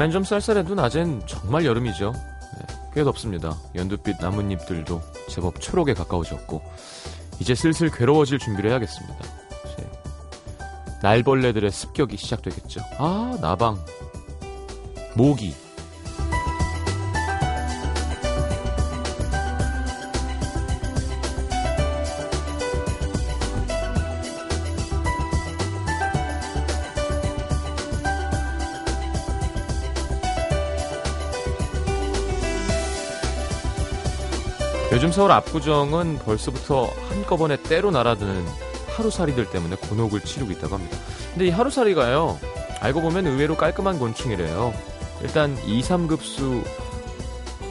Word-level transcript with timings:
밤엔 0.00 0.12
좀 0.12 0.24
쌀쌀해도 0.24 0.74
낮엔 0.74 1.26
정말 1.26 1.66
여름이죠. 1.66 2.14
네, 2.14 2.76
꽤 2.94 3.04
덥습니다. 3.04 3.54
연두빛 3.74 4.16
나뭇잎들도 4.18 4.98
제법 5.28 5.60
초록에 5.60 5.92
가까워졌고 5.92 6.62
이제 7.38 7.54
슬슬 7.54 7.90
괴로워질 7.90 8.38
준비를 8.38 8.70
해야겠습니다. 8.70 9.18
네. 9.76 9.90
날벌레들의 11.02 11.70
습격이 11.70 12.16
시작되겠죠. 12.16 12.80
아 12.96 13.36
나방, 13.42 13.76
모기, 15.16 15.54
요즘 35.10 35.16
서울 35.16 35.32
압구정은 35.32 36.20
벌써부터 36.20 36.88
한꺼번에 37.08 37.60
때로 37.60 37.90
날아드는 37.90 38.46
하루살이들 38.94 39.50
때문에 39.50 39.74
곤혹을 39.74 40.20
치르고 40.20 40.52
있다고 40.52 40.76
합니다. 40.76 40.96
근데 41.32 41.48
이 41.48 41.50
하루살이가요, 41.50 42.38
알고 42.78 43.00
보면 43.00 43.26
의외로 43.26 43.56
깔끔한 43.56 43.98
곤충이래요. 43.98 44.72
일단 45.22 45.58
2, 45.66 45.80
3급수 45.80 46.62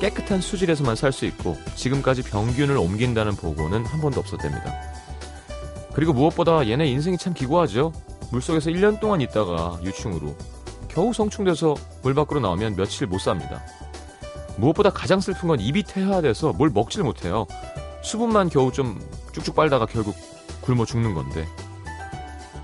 깨끗한 0.02 0.42
수질에서만 0.42 0.98
살 0.98 1.14
수 1.14 1.24
있고 1.28 1.58
지금까지 1.76 2.24
병균을 2.24 2.76
옮긴다는 2.76 3.38
보고는 3.38 3.86
한 3.86 4.02
번도 4.02 4.20
없었답니다. 4.20 4.74
그리고 5.94 6.12
무엇보다 6.12 6.68
얘네 6.68 6.88
인생이 6.88 7.18
참 7.18 7.34
기구하죠. 7.34 7.94
물속에서 8.32 8.70
1년 8.70 9.00
동안 9.00 9.22
있다가 9.22 9.80
유충으로 9.82 10.36
겨우 10.90 11.14
성충돼서 11.14 11.76
물 12.04 12.14
밖으로 12.14 12.42
나오면 12.42 12.76
며칠 12.76 13.08
못 13.08 13.20
삽니다. 13.20 13.64
무엇보다 14.60 14.90
가장 14.90 15.20
슬픈 15.20 15.48
건 15.48 15.60
입이 15.60 15.84
태화돼서 15.84 16.54
뭘 16.54 16.70
먹질 16.70 17.04
못해요. 17.04 17.48
수분만 18.02 18.50
겨우 18.50 18.72
좀 18.72 19.00
쭉쭉 19.32 19.56
빨다가 19.56 19.86
결국 19.86 20.16
굶어 20.62 20.86
죽는 20.86 21.14
건데. 21.14 21.48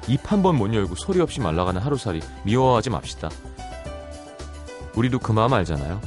입 0.08 0.32
한 0.32 0.42
번 0.44 0.56
못 0.58 0.73
열고 0.73 0.96
소리 0.96 1.20
없이 1.20 1.40
말라가는 1.42 1.82
하루살이 1.82 2.22
미워하지 2.44 2.90
맙시다. 2.92 3.30
우리도 4.96 5.20
그 5.20 5.32
마음 5.32 5.54
알잖아요. 5.54 6.00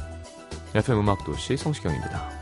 FM 0.73 0.99
음악도시 0.99 1.57
성시경입니다. 1.57 2.38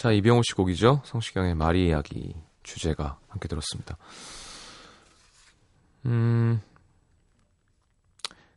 자, 0.00 0.12
이병호 0.12 0.40
씨 0.44 0.54
곡이죠. 0.54 1.02
성시경의 1.04 1.54
마리 1.56 1.88
이야기 1.88 2.34
주제가 2.62 3.18
함께 3.28 3.48
들었습니다. 3.48 3.98
음, 6.06 6.62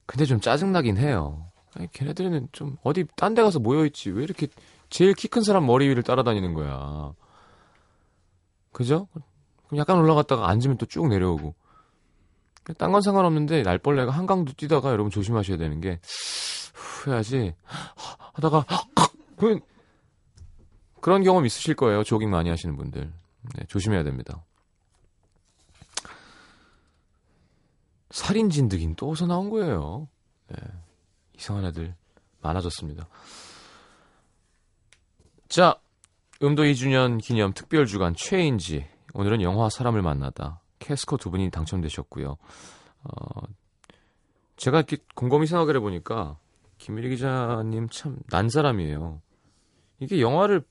근데 0.06 0.24
좀 0.24 0.40
짜증나긴 0.40 0.96
해요. 0.96 1.52
아니, 1.76 1.92
걔네들은 1.92 2.48
좀 2.54 2.78
어디 2.82 3.04
딴 3.18 3.34
데 3.36 3.42
가서 3.42 3.60
모여있지. 3.60 4.12
왜 4.12 4.24
이렇게 4.24 4.48
제일 4.90 5.14
키 5.16 5.28
큰 5.28 5.42
사람 5.42 5.66
머리 5.66 5.90
위를 5.90 6.02
따라다니는 6.02 6.54
거야. 6.54 7.12
그죠? 8.72 9.10
그럼 9.68 9.80
약간 9.80 9.98
올라갔다가 9.98 10.48
앉으면 10.48 10.78
또 10.78 10.86
쭉 10.86 11.10
내려오고. 11.10 11.56
딴 12.78 12.94
건 12.94 13.02
상관없는데 13.02 13.64
날벌레가 13.64 14.14
한강도 14.14 14.54
뛰다가 14.54 14.92
여러분 14.92 15.12
조심하셔야 15.12 15.58
되는 15.58 15.82
게 15.82 16.00
해야지 17.06 17.54
하다가 18.32 18.66
그 19.36 19.60
그런 21.04 21.22
경험 21.22 21.46
있으실 21.46 21.76
거예요. 21.76 22.02
조깅 22.06 22.30
많이 22.30 22.50
하시는 22.50 22.78
분들. 22.78 23.12
네, 23.56 23.66
조심해야 23.68 24.04
됩니다. 24.04 24.42
살인 28.10 28.50
진드기는 28.50 28.96
또 28.96 29.10
어디서 29.10 29.28
나온 29.28 29.50
거예요. 29.50 30.08
네, 30.48 30.56
이상한 31.36 31.66
애들 31.66 31.94
많아졌습니다. 32.42 33.10
자, 35.50 35.76
음도 36.42 36.64
2주년 36.64 37.22
기념 37.22 37.54
특별 37.54 37.86
주간 37.86 38.16
최인지. 38.16 38.88
오늘은 39.14 39.42
영화 39.42 39.70
사람을 39.70 40.02
만나다. 40.02 40.62
캐스커 40.80 41.18
두 41.18 41.30
분이 41.32 41.50
당첨되셨고요. 41.50 42.38
어, 43.04 43.42
제가 44.56 44.78
이렇게 44.78 44.98
곰곰이 45.16 45.48
생각을 45.48 45.76
해보니까 45.76 46.38
김일희 46.78 47.10
기자님 47.10 47.90
참 47.90 48.20
난 48.30 48.48
사람이에요. 48.48 49.22
이게 50.00 50.22
영화를 50.22 50.64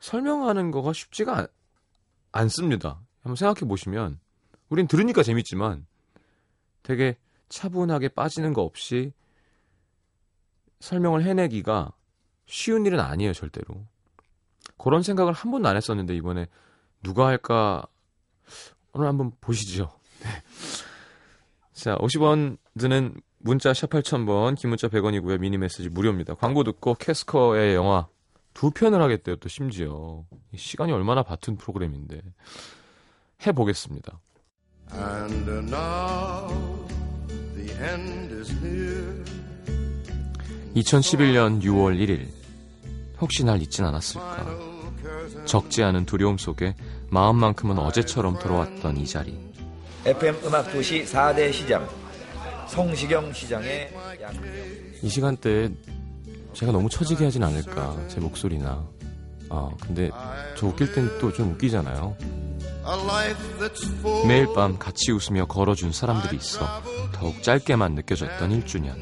설명하는 0.00 0.70
거가 0.70 0.92
쉽지가 0.92 1.38
않, 1.38 1.46
않습니다. 2.32 3.00
한번 3.22 3.36
생각해 3.36 3.68
보시면 3.68 4.18
우린 4.68 4.86
들으니까 4.86 5.22
재밌지만 5.22 5.86
되게 6.82 7.16
차분하게 7.48 8.08
빠지는 8.08 8.52
거 8.52 8.62
없이 8.62 9.12
설명을 10.80 11.24
해내기가 11.24 11.92
쉬운 12.46 12.86
일은 12.86 13.00
아니에요, 13.00 13.32
절대로. 13.32 13.86
그런 14.78 15.02
생각을 15.02 15.32
한 15.32 15.50
번도 15.50 15.68
안 15.68 15.76
했었는데 15.76 16.14
이번에 16.14 16.46
누가 17.02 17.26
할까 17.26 17.84
오늘 18.92 19.08
한번 19.08 19.32
보시죠. 19.40 19.92
네. 20.22 20.28
자, 21.72 21.96
50원 21.96 22.58
드는 22.78 23.20
문자 23.38 23.74
샵 23.74 23.90
8000번, 23.90 24.56
긴 24.56 24.70
문자 24.70 24.88
100원이고요. 24.88 25.38
미니 25.38 25.58
메시지 25.58 25.88
무료입니다. 25.88 26.34
광고 26.34 26.64
듣고 26.64 26.94
캐스커의 26.94 27.74
영화 27.74 28.08
두 28.56 28.70
편을 28.70 29.02
하겠대요, 29.02 29.36
또 29.36 29.50
심지어. 29.50 30.24
시간이 30.56 30.90
얼마나 30.90 31.22
바쁜 31.22 31.58
프로그램인데. 31.58 32.22
해보겠습니다. 33.46 34.18
And 34.94 35.50
now 35.50 36.86
the 37.54 37.70
end 37.72 38.34
is 38.34 38.50
near. 38.64 39.24
2011년 40.74 41.60
6월 41.60 42.00
1일. 42.00 42.28
혹시 43.20 43.44
날 43.44 43.60
잊진 43.60 43.84
않았을까? 43.84 44.46
적지 45.44 45.82
않은 45.82 46.06
두려움 46.06 46.38
속에 46.38 46.74
마음만큼은 47.10 47.78
어제처럼 47.78 48.38
돌아왔던 48.38 48.96
이 48.96 49.06
자리. 49.06 49.38
FM 50.06 50.34
음악 50.46 50.72
도시 50.72 51.04
4대 51.04 51.52
시장 51.52 51.86
성시경 52.68 53.34
시장의 53.34 53.92
이 55.02 55.08
시간대에 55.10 55.68
제가 56.56 56.72
너무 56.72 56.88
처지게 56.88 57.24
하진 57.24 57.42
않을까 57.42 57.96
제 58.08 58.18
목소리나. 58.20 58.86
아 59.48 59.70
근데 59.82 60.10
저 60.56 60.66
웃길 60.66 60.92
땐 60.92 61.18
또 61.18 61.30
좀 61.32 61.52
웃기잖아요. 61.52 62.16
매일 64.26 64.46
밤 64.54 64.78
같이 64.78 65.12
웃으며 65.12 65.46
걸어준 65.46 65.92
사람들이 65.92 66.36
있어 66.36 66.66
더욱 67.12 67.42
짧게만 67.42 67.94
느껴졌던 67.94 68.50
1주년. 68.62 68.94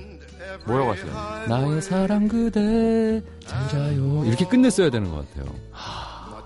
뭐라고 0.67 0.93
하세요? 0.93 1.47
나의 1.49 1.83
사랑 1.83 2.27
그대 2.29 3.23
잘 3.47 3.69
자요. 3.69 4.25
이렇게 4.27 4.47
끝냈어야 4.47 4.91
되는 4.91 5.11
것 5.11 5.29
같아요. 5.29 5.55
하. 5.71 6.43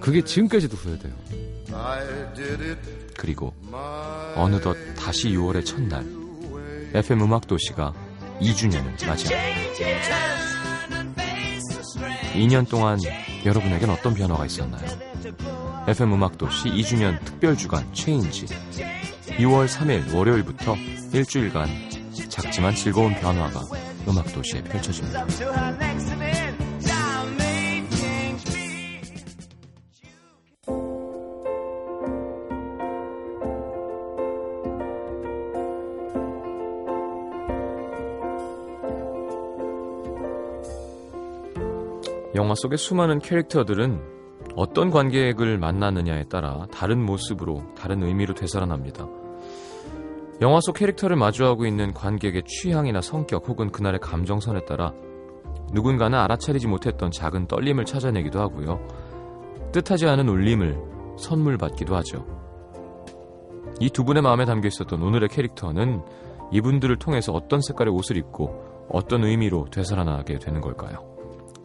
그게 0.00 0.22
지금까지도 0.22 0.76
후회돼요. 0.76 1.12
그리고 3.16 3.54
어느덧 4.36 4.76
다시 4.96 5.30
6월의 5.30 5.64
첫날 5.64 6.04
FM 6.94 7.22
음악 7.22 7.46
도시가 7.46 7.92
2주년을 8.42 9.06
맞이합니다. 9.06 9.62
2년 12.34 12.68
동안 12.68 12.98
여러분에겐 13.44 13.90
어떤 13.90 14.14
변화가 14.14 14.46
있었나요? 14.46 14.84
FM 15.86 16.12
음악도시 16.14 16.68
2주년 16.70 17.22
특별주간 17.24 17.92
체인지 17.92 18.46
2월 19.38 19.66
3일 19.68 20.14
월요일부터 20.14 20.76
일주일간 21.12 21.68
작지만 22.28 22.74
즐거운 22.74 23.14
변화가 23.14 23.60
음악도시에 24.08 24.62
펼쳐집니다. 24.62 25.26
영화 42.34 42.54
속의 42.54 42.78
수많은 42.78 43.18
캐릭터들은 43.18 44.00
어떤 44.56 44.90
관객을 44.90 45.58
만나느냐에 45.58 46.24
따라 46.24 46.66
다른 46.72 47.04
모습으로, 47.04 47.62
다른 47.76 48.02
의미로 48.02 48.34
되살아납니다. 48.34 49.06
영화 50.40 50.60
속 50.60 50.74
캐릭터를 50.74 51.16
마주하고 51.16 51.66
있는 51.66 51.92
관객의 51.94 52.42
취향이나 52.46 53.00
성격 53.00 53.48
혹은 53.48 53.70
그날의 53.70 54.00
감정선에 54.00 54.64
따라 54.64 54.92
누군가는 55.72 56.18
알아차리지 56.18 56.66
못했던 56.66 57.10
작은 57.10 57.46
떨림을 57.46 57.84
찾아내기도 57.84 58.40
하고요. 58.40 58.80
뜻하지 59.72 60.06
않은 60.08 60.28
울림을 60.28 60.78
선물 61.18 61.58
받기도 61.58 61.94
하죠. 61.96 62.26
이 63.80 63.88
두 63.90 64.04
분의 64.04 64.22
마음에 64.22 64.44
담겨 64.44 64.68
있었던 64.68 65.02
오늘의 65.02 65.28
캐릭터는 65.28 66.02
이분들을 66.50 66.96
통해서 66.96 67.32
어떤 67.32 67.60
색깔의 67.60 67.92
옷을 67.92 68.16
입고 68.16 68.86
어떤 68.88 69.24
의미로 69.24 69.66
되살아나게 69.70 70.38
되는 70.38 70.60
걸까요? 70.60 71.11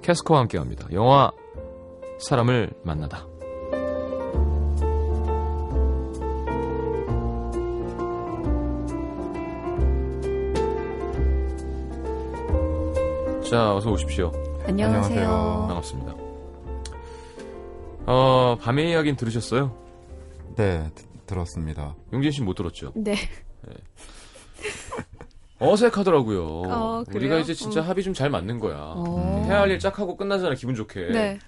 캐스커와 0.01 0.41
함께 0.41 0.57
합니다. 0.57 0.87
영화 0.91 1.31
사람을 2.19 2.71
만나다. 2.83 3.25
자, 13.49 13.75
어서 13.75 13.91
오십시오. 13.91 14.31
안녕하세요. 14.65 15.65
반갑습니다. 15.67 16.15
어, 18.05 18.57
밤의 18.61 18.89
이야기는 18.91 19.15
들으셨어요? 19.15 19.73
네, 20.55 20.89
드- 20.93 21.05
들었습니다. 21.25 21.95
용진 22.11 22.31
씨못 22.31 22.55
들었죠? 22.57 22.91
네. 22.95 23.15
어색하더라고요. 25.59 26.45
어, 26.67 27.03
우리가? 27.13 27.39
이제 27.39 27.53
진짜 27.53 27.81
음. 27.81 27.87
합이 27.89 28.03
좀 28.03 28.13
잘 28.13 28.29
맞는 28.29 28.59
거야. 28.59 28.77
어. 28.79 29.43
해야 29.47 29.61
할 29.61 29.71
일 29.71 29.79
쫙 29.79 29.97
하고 29.99 30.15
끝나잖아, 30.17 30.55
기분 30.55 30.75
좋게. 30.75 31.07
네. 31.11 31.39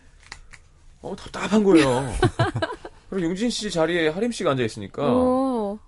어, 1.01 1.15
답답한 1.15 1.63
거예요. 1.63 2.11
그리고 3.09 3.27
용진 3.29 3.49
씨 3.49 3.71
자리에 3.71 4.09
하림 4.09 4.31
씨가 4.31 4.51
앉아 4.51 4.63
있으니까 4.63 5.03
오. 5.13 5.79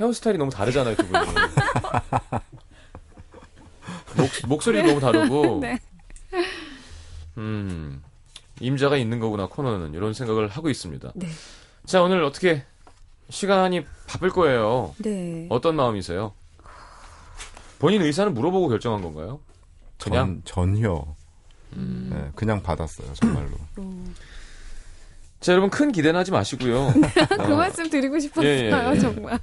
헤어스타일이 0.00 0.38
너무 0.38 0.50
다르잖아요, 0.50 0.96
두 0.96 1.06
분이. 1.06 1.24
목, 4.16 4.30
목소리도 4.48 4.88
너무 4.88 5.00
다르고. 5.00 5.58
네. 5.62 5.78
음, 7.38 8.02
임자가 8.60 8.96
있는 8.96 9.18
거구나, 9.20 9.46
코너는. 9.46 9.94
이런 9.94 10.12
생각을 10.14 10.48
하고 10.48 10.68
있습니다. 10.70 11.12
네. 11.14 11.28
자, 11.86 12.02
오늘 12.02 12.22
어떻게 12.24 12.64
시간이 13.30 13.84
바쁠 14.06 14.30
거예요. 14.30 14.94
네. 14.98 15.46
어떤 15.50 15.76
마음이세요? 15.76 16.32
본인 17.78 18.02
의사는 18.02 18.32
물어보고 18.32 18.68
결정한 18.68 19.02
건가요? 19.02 19.40
그냥? 20.02 20.42
전, 20.44 20.72
전혀. 20.74 21.04
음. 21.74 22.10
네, 22.12 22.30
그냥 22.34 22.62
받았어요, 22.62 23.12
정말로. 23.14 23.50
음. 23.78 24.14
자, 25.40 25.52
여러분 25.52 25.68
큰 25.68 25.92
기대는 25.92 26.18
하지 26.18 26.30
마시고요. 26.30 26.92
그 27.28 27.52
어, 27.52 27.56
말씀 27.56 27.88
드리고 27.90 28.18
싶었어요, 28.18 28.48
예, 28.48 28.70
예, 28.72 28.90
예. 28.94 28.98
정말. 28.98 29.38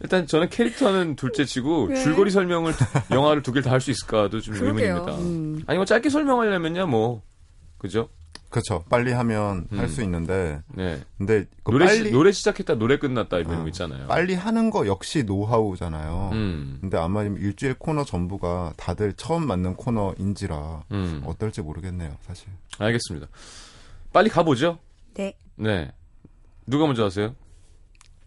일단 0.00 0.26
저는 0.26 0.48
캐릭터는 0.48 1.16
둘째치고 1.16 1.88
네. 1.88 2.02
줄거리 2.02 2.30
설명을 2.30 2.72
영화를 3.10 3.42
두 3.42 3.52
개를 3.52 3.64
다 3.64 3.70
할 3.72 3.80
수 3.80 3.90
있을까도 3.90 4.40
좀 4.40 4.54
그러게요. 4.54 4.94
의문입니다. 4.96 5.18
음. 5.22 5.62
아니 5.66 5.76
뭐 5.78 5.84
짧게 5.84 6.08
설명하려면요, 6.08 6.86
뭐 6.86 7.22
그죠? 7.78 8.08
그렇죠. 8.48 8.82
빨리 8.88 9.12
하면 9.12 9.68
음. 9.72 9.78
할수 9.78 10.02
있는데, 10.02 10.62
네. 10.74 11.02
근데 11.18 11.46
그 11.62 11.70
노래 11.70 11.86
시, 11.88 11.98
빨리 11.98 12.10
노래 12.12 12.32
시작했다 12.32 12.76
노래 12.76 12.98
끝났다 12.98 13.38
이런 13.38 13.54
아, 13.56 13.62
거 13.62 13.68
있잖아요. 13.68 14.06
빨리 14.06 14.34
하는 14.34 14.70
거 14.70 14.86
역시 14.86 15.24
노하우잖아요. 15.24 16.30
음, 16.32 16.78
근데 16.80 16.96
아마 16.96 17.24
일주일 17.24 17.74
코너 17.74 18.04
전부가 18.04 18.72
다들 18.76 19.12
처음 19.14 19.46
맞는 19.46 19.74
코너인지라 19.76 20.84
음. 20.92 21.22
어떨지 21.26 21.60
모르겠네요, 21.60 22.16
사실. 22.22 22.48
알겠습니다. 22.78 23.28
빨리 24.12 24.30
가보죠. 24.30 24.78
네. 25.14 25.36
네. 25.56 25.92
누가 26.66 26.86
먼저 26.86 27.04
하세요? 27.04 27.34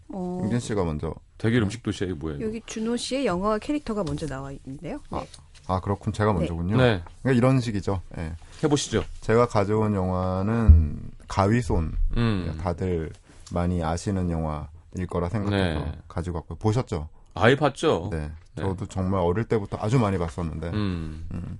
어, 0.08 0.40
임진 0.44 0.60
씨가 0.60 0.84
먼저. 0.84 1.14
대결 1.38 1.62
음식 1.62 1.82
도시야 1.82 2.08
이거 2.08 2.16
뭐예요? 2.20 2.46
여기 2.46 2.60
준호 2.64 2.96
씨의 2.96 3.26
영화 3.26 3.58
캐릭터가 3.58 4.04
먼저 4.04 4.26
나와 4.26 4.52
있는데요. 4.52 5.00
네. 5.10 5.26
아, 5.66 5.80
그렇군. 5.80 6.12
제가 6.12 6.32
네. 6.32 6.38
먼저군요. 6.38 6.76
네. 6.76 7.02
그러니까 7.22 7.32
이런 7.36 7.60
식이죠. 7.60 8.00
예. 8.18 8.32
해보시죠. 8.62 9.04
제가 9.20 9.46
가져온 9.46 9.94
영화는 9.94 11.00
가위손. 11.28 11.92
음. 12.16 12.58
다들 12.60 13.10
많이 13.52 13.82
아시는 13.82 14.30
영화일 14.30 15.06
거라 15.08 15.28
생각해서 15.28 15.80
네. 15.80 15.92
가지고 16.08 16.38
왔고요. 16.38 16.58
보셨죠? 16.58 17.08
아예 17.34 17.56
봤죠. 17.56 18.08
네. 18.10 18.30
네. 18.54 18.62
저도 18.62 18.86
정말 18.86 19.20
어릴 19.20 19.44
때부터 19.44 19.78
아주 19.80 19.98
많이 19.98 20.18
봤었는데. 20.18 20.68
음. 20.70 21.26
음. 21.32 21.58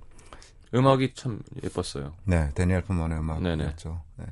음악이 0.75 1.13
참 1.15 1.41
예뻤어요. 1.63 2.13
네, 2.25 2.51
데니엘 2.55 2.83
푸먼의. 2.83 3.19
음악이었죠. 3.19 4.01
네. 4.17 4.25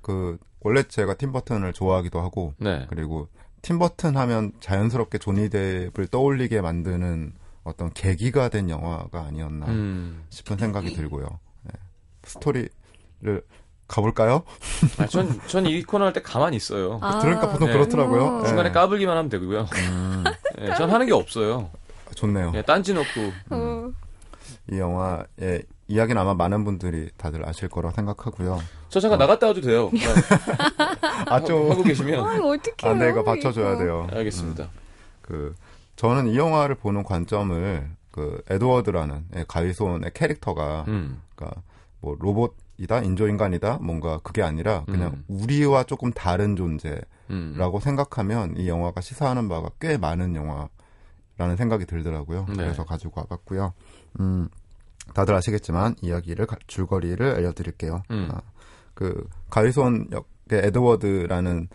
그 0.00 0.38
원래 0.60 0.82
제가 0.82 1.14
팀 1.14 1.32
버튼을 1.32 1.72
좋아하기도 1.72 2.20
하고 2.20 2.54
네. 2.58 2.86
그리고 2.88 3.28
팀 3.62 3.78
버튼 3.78 4.16
하면 4.16 4.52
자연스럽게 4.60 5.18
조니 5.18 5.48
뎁을 5.48 6.06
떠올리게 6.10 6.60
만드는 6.60 7.32
어떤 7.64 7.92
계기가 7.92 8.48
된 8.48 8.70
영화가 8.70 9.22
아니었나 9.22 9.66
음. 9.66 10.24
싶은 10.30 10.56
생각이 10.58 10.94
들고요. 10.94 11.26
네. 12.34 12.68
스토리를 13.20 13.42
가볼까요? 13.88 14.44
아, 14.98 15.06
전, 15.06 15.40
전 15.48 15.66
이 15.66 15.82
코너 15.82 16.04
할 16.04 16.12
때 16.12 16.22
가만히 16.22 16.56
있어요. 16.56 16.98
아, 17.02 17.18
들으니까 17.18 17.50
보통 17.50 17.66
네. 17.68 17.72
그렇더라고요. 17.72 18.28
음. 18.38 18.42
네. 18.42 18.48
중간에 18.48 18.70
까불기만 18.70 19.16
하면 19.16 19.28
되고요. 19.28 19.66
음, 19.90 20.24
네, 20.58 20.74
전 20.76 20.90
하는 20.90 21.06
게 21.06 21.12
없어요. 21.12 21.70
좋네요. 22.14 22.52
예, 22.54 22.62
딴지 22.62 22.92
놓고. 22.94 23.08
어, 23.50 23.90
이 24.70 24.78
영화의 24.78 25.62
이야기는 25.88 26.20
아마 26.22 26.34
많은 26.34 26.64
분들이 26.64 27.10
다들 27.16 27.48
아실 27.48 27.68
거라 27.68 27.90
생각하고요. 27.90 28.60
저 28.90 29.00
잠깐 29.00 29.18
나갔다 29.18 29.48
와도 29.48 29.60
돼요. 29.60 29.90
그냥 29.90 30.14
아, 31.26 31.40
좀, 31.42 31.70
하고 31.70 31.82
계시면. 31.82 32.24
아, 32.24 32.34
어떡해요. 32.38 32.60
아, 32.84 32.94
네, 32.94 33.10
이거 33.10 33.24
받쳐줘야 33.24 33.76
돼요. 33.78 34.06
알겠습니다. 34.12 34.68
그, 35.22 35.54
저는 35.96 36.28
이 36.28 36.36
영화를 36.36 36.74
보는 36.76 37.02
관점을, 37.04 37.88
그, 38.12 38.42
에드워드라는 38.50 39.24
예, 39.36 39.44
가위손의 39.48 40.12
캐릭터가, 40.14 40.84
음. 40.88 41.20
그니까, 41.34 41.56
뭐, 42.00 42.16
로봇이다, 42.18 43.00
인조인간이다, 43.02 43.78
뭔가 43.82 44.18
그게 44.22 44.42
아니라, 44.42 44.84
그냥 44.84 45.12
음. 45.12 45.24
우리와 45.28 45.84
조금 45.84 46.12
다른 46.12 46.56
존재라고 46.56 47.06
음. 47.30 47.80
생각하면 47.80 48.56
이 48.56 48.68
영화가 48.68 49.00
시사하는 49.00 49.48
바가 49.48 49.70
꽤 49.80 49.96
많은 49.98 50.34
영화라는 50.34 51.56
생각이 51.56 51.86
들더라고요. 51.86 52.46
네. 52.48 52.54
그래서 52.56 52.84
가지고 52.84 53.20
와봤고요. 53.20 53.72
음, 54.20 54.48
다들 55.14 55.34
아시겠지만, 55.34 55.94
이야기를, 56.00 56.46
가- 56.46 56.56
줄거리를 56.66 57.34
알려드릴게요. 57.34 58.02
음. 58.10 58.28
아, 58.32 58.40
그 58.94 59.26
가위손 59.50 60.08
역의 60.12 60.66
에드워드라는 60.66 61.68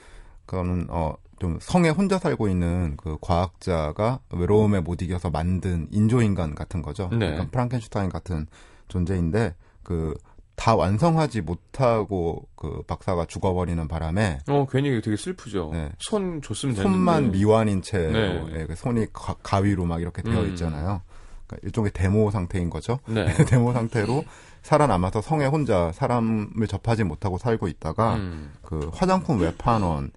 그거는 0.45 0.87
어 0.89 1.15
좀 1.37 1.57
성에 1.59 1.89
혼자 1.89 2.17
살고 2.17 2.47
있는 2.47 2.95
그 2.95 3.17
과학자가 3.19 4.21
외로움에 4.31 4.79
못 4.79 5.01
이겨서 5.01 5.29
만든 5.29 5.85
인조인간 5.91 6.55
같은 6.55 6.81
거죠. 6.81 7.09
네. 7.11 7.17
그러니까 7.17 7.47
프랑켄슈타인 7.51 8.09
같은 8.09 8.47
존재인데 8.87 9.53
그 9.85 10.13
다 10.55 10.75
완성하지 10.75 11.41
못하고 11.41 12.47
그 12.55 12.81
박사가 12.87 13.25
죽어버리는 13.25 13.87
바람에 13.87 14.39
어, 14.47 14.65
괜히 14.69 15.01
되게 15.01 15.17
슬프죠. 15.17 15.71
네. 15.73 15.91
손 15.99 16.41
줬으면 16.41 16.75
됐는데. 16.75 16.95
손만 16.95 17.31
미완인 17.31 17.81
채로 17.81 18.11
네. 18.47 18.61
예, 18.61 18.65
그 18.65 18.75
손이 18.75 19.07
가, 19.11 19.35
가위로 19.43 19.85
막 19.85 20.01
이렇게 20.01 20.21
되어 20.21 20.41
음. 20.41 20.49
있잖아요. 20.49 21.01
그러니까 21.45 21.67
일종의 21.67 21.91
데모 21.93 22.31
상태인 22.31 22.69
거죠. 22.69 22.99
네. 23.07 23.25
데모 23.45 23.73
상태로 23.73 24.23
살아남아서 24.61 25.21
성에 25.21 25.45
혼자 25.45 25.91
사람을 25.91 26.67
접하지 26.67 27.03
못하고 27.03 27.37
살고 27.37 27.67
있다가 27.67 28.15
음. 28.15 28.53
그 28.61 28.89
화장품 28.93 29.41
외판원인 29.41 30.09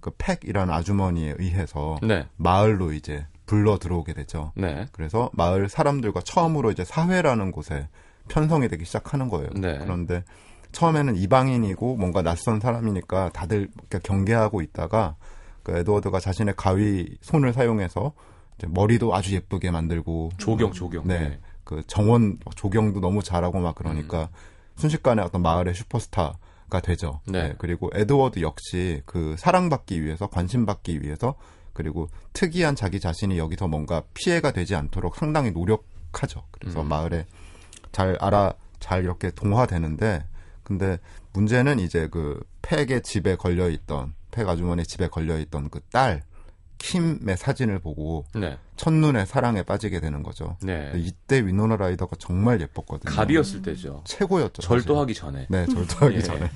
그 0.00 0.12
팩이라는 0.16 0.72
아주머니에 0.72 1.34
의해서 1.38 1.98
네. 2.02 2.26
마을로 2.36 2.92
이제 2.92 3.26
불러 3.46 3.78
들어오게 3.78 4.14
되죠. 4.14 4.52
네. 4.54 4.86
그래서 4.92 5.28
마을 5.34 5.68
사람들과 5.68 6.20
처음으로 6.22 6.70
이제 6.70 6.84
사회라는 6.84 7.50
곳에 7.52 7.88
편성이 8.28 8.68
되기 8.68 8.84
시작하는 8.84 9.28
거예요. 9.28 9.50
네. 9.54 9.78
그런데 9.78 10.24
처음에는 10.72 11.16
이방인이고 11.16 11.96
뭔가 11.96 12.22
낯선 12.22 12.60
사람이니까 12.60 13.30
다들 13.32 13.68
경계하고 14.02 14.60
있다가 14.62 15.16
그 15.62 15.76
에드워드가 15.76 16.20
자신의 16.20 16.54
가위 16.56 17.16
손을 17.22 17.52
사용해서 17.52 18.12
머리도 18.66 19.14
아주 19.14 19.34
예쁘게 19.34 19.70
만들고 19.70 20.30
조경, 20.38 20.72
조경. 20.72 21.06
네. 21.06 21.38
그 21.64 21.82
정원 21.86 22.38
조경도 22.54 23.00
너무 23.00 23.22
잘하고 23.22 23.58
막 23.58 23.74
그러니까 23.74 24.28
순식간에 24.76 25.22
어떤 25.22 25.42
마을의 25.42 25.74
슈퍼스타 25.74 26.38
가 26.68 26.80
되죠. 26.80 27.20
네. 27.26 27.54
그리고 27.58 27.90
에드워드 27.94 28.40
역시 28.40 29.00
그 29.06 29.36
사랑받기 29.38 30.02
위해서 30.02 30.26
관심받기 30.26 31.00
위해서 31.00 31.36
그리고 31.72 32.08
특이한 32.32 32.74
자기 32.74 32.98
자신이 32.98 33.38
여기서 33.38 33.68
뭔가 33.68 34.02
피해가 34.14 34.50
되지 34.50 34.74
않도록 34.74 35.14
상당히 35.14 35.52
노력하죠. 35.52 36.42
그래서 36.50 36.80
음. 36.80 36.88
마을에 36.88 37.26
잘 37.96 38.14
알아 38.20 38.52
잘 38.78 39.04
이렇게 39.04 39.30
동화되는데 39.30 40.22
근데 40.62 40.98
문제는 41.32 41.78
이제 41.78 42.08
그 42.10 42.38
팩의 42.60 43.00
집에 43.02 43.36
걸려 43.36 43.70
있던 43.70 44.12
팩 44.30 44.46
아주머니 44.46 44.84
집에 44.84 45.08
걸려 45.08 45.38
있던 45.38 45.70
그 45.70 45.80
딸이 45.90 46.20
킴의 46.76 47.38
사진을 47.38 47.78
보고 47.78 48.26
네. 48.34 48.58
첫눈에 48.76 49.24
사랑에 49.24 49.62
빠지게 49.62 50.00
되는 50.00 50.22
거죠. 50.22 50.58
네. 50.60 50.92
이때 50.96 51.40
위노나 51.46 51.76
라이더가 51.76 52.16
정말 52.18 52.60
예뻤거든요. 52.60 53.14
갑이었을 53.14 53.62
때죠. 53.62 54.02
최고였죠. 54.04 54.60
사실. 54.60 54.82
절도하기 54.82 55.14
전에. 55.14 55.46
네, 55.48 55.64
절도하기 55.64 56.16
예. 56.16 56.20
전에. 56.20 56.50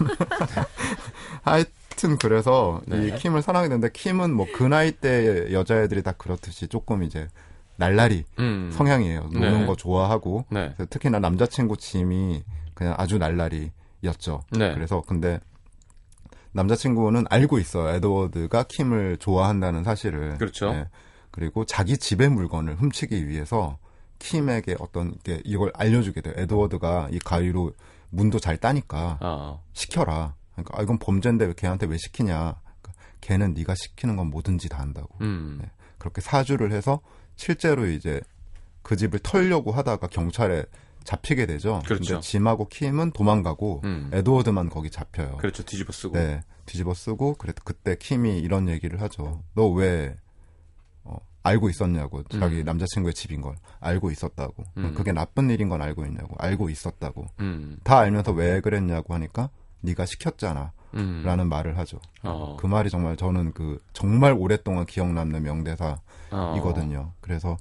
하여튼 1.44 2.16
그래서 2.18 2.80
네. 2.86 3.08
이 3.08 3.14
킴을 3.16 3.42
사랑하게 3.42 3.68
되는데 3.68 3.90
킴은 3.92 4.32
뭐 4.34 4.46
그 4.54 4.62
나이 4.64 4.92
때 4.92 5.52
여자애들이 5.52 6.02
다 6.02 6.12
그렇듯이 6.12 6.68
조금 6.68 7.02
이제 7.02 7.28
날라리 7.76 8.24
음. 8.38 8.70
성향이에요. 8.72 9.28
노는 9.32 9.60
네. 9.60 9.66
거 9.66 9.76
좋아하고 9.76 10.46
네. 10.50 10.74
특히나 10.90 11.18
남자친구 11.18 11.76
짐이 11.76 12.42
그냥 12.74 12.94
아주 12.98 13.18
날라리였죠. 13.18 14.42
네. 14.52 14.74
그래서 14.74 15.02
근데 15.06 15.40
남자친구는 16.52 17.26
알고 17.28 17.58
있어요. 17.58 17.94
에드워드가 17.94 18.64
킴을 18.64 19.18
좋아한다는 19.18 19.84
사실을. 19.84 20.38
그렇죠. 20.38 20.72
네. 20.72 20.88
그리고 21.30 21.66
자기 21.66 21.98
집의 21.98 22.30
물건을 22.30 22.76
훔치기 22.76 23.28
위해서 23.28 23.78
킴에게 24.18 24.76
어떤 24.80 25.18
게 25.18 25.42
이걸 25.44 25.70
알려주게 25.74 26.22
돼요. 26.22 26.34
에드워드가 26.36 27.08
이 27.12 27.18
가위로 27.18 27.72
문도 28.08 28.38
잘 28.38 28.56
따니까 28.56 29.18
아. 29.20 29.58
시켜라. 29.74 30.34
그러니까 30.52 30.78
아, 30.78 30.82
이건 30.82 30.98
범죄인데 30.98 31.44
왜 31.44 31.52
걔한테 31.54 31.86
왜 31.86 31.98
시키냐. 31.98 32.54
그러니까 32.80 32.92
걔는 33.20 33.52
네가 33.52 33.74
시키는 33.74 34.16
건 34.16 34.30
뭐든지 34.30 34.70
다 34.70 34.78
한다고. 34.78 35.08
음. 35.20 35.58
네. 35.60 35.70
그렇게 35.98 36.22
사주를 36.22 36.72
해서 36.72 37.00
실제로 37.36 37.86
이제 37.86 38.20
그 38.82 38.96
집을 38.96 39.20
털려고 39.20 39.72
하다가 39.72 40.06
경찰에 40.08 40.64
잡히게 41.04 41.46
되죠. 41.46 41.82
그렇죠. 41.86 42.14
근데 42.14 42.20
짐하고 42.20 42.68
킴은 42.68 43.12
도망가고 43.12 43.82
음. 43.84 44.10
에드워드만 44.12 44.70
거기 44.70 44.90
잡혀요. 44.90 45.36
그렇죠. 45.36 45.62
뒤집어 45.62 45.92
쓰고. 45.92 46.14
네, 46.14 46.42
뒤집어 46.66 46.94
쓰고 46.94 47.34
그래 47.34 47.52
그때 47.64 47.94
킴이 47.96 48.38
이런 48.40 48.68
얘기를 48.68 49.00
하죠. 49.02 49.42
너 49.54 49.68
왜 49.68 50.16
어, 51.04 51.16
알고 51.44 51.68
있었냐고 51.68 52.24
자기 52.24 52.60
음. 52.60 52.64
남자친구의 52.64 53.14
집인 53.14 53.40
걸 53.40 53.54
알고 53.78 54.10
있었다고. 54.10 54.64
음. 54.78 54.94
그게 54.94 55.12
나쁜 55.12 55.48
일인 55.50 55.68
건 55.68 55.80
알고 55.80 56.04
있냐고. 56.06 56.34
알고 56.38 56.70
있었다고. 56.70 57.26
음. 57.40 57.78
다 57.84 57.98
알면서 57.98 58.32
왜 58.32 58.60
그랬냐고 58.60 59.14
하니까 59.14 59.50
네가 59.82 60.06
시켰잖아. 60.06 60.72
음. 60.94 61.22
라는 61.24 61.48
말을 61.48 61.76
하죠. 61.78 62.00
어. 62.22 62.56
그 62.58 62.66
말이 62.66 62.90
정말 62.90 63.16
저는 63.16 63.52
그 63.52 63.80
정말 63.92 64.32
오랫동안 64.32 64.86
기억 64.86 65.12
남는 65.12 65.42
명대사 65.42 65.86
어. 65.86 66.00
이거든요. 66.56 67.12
그래서 67.20 67.56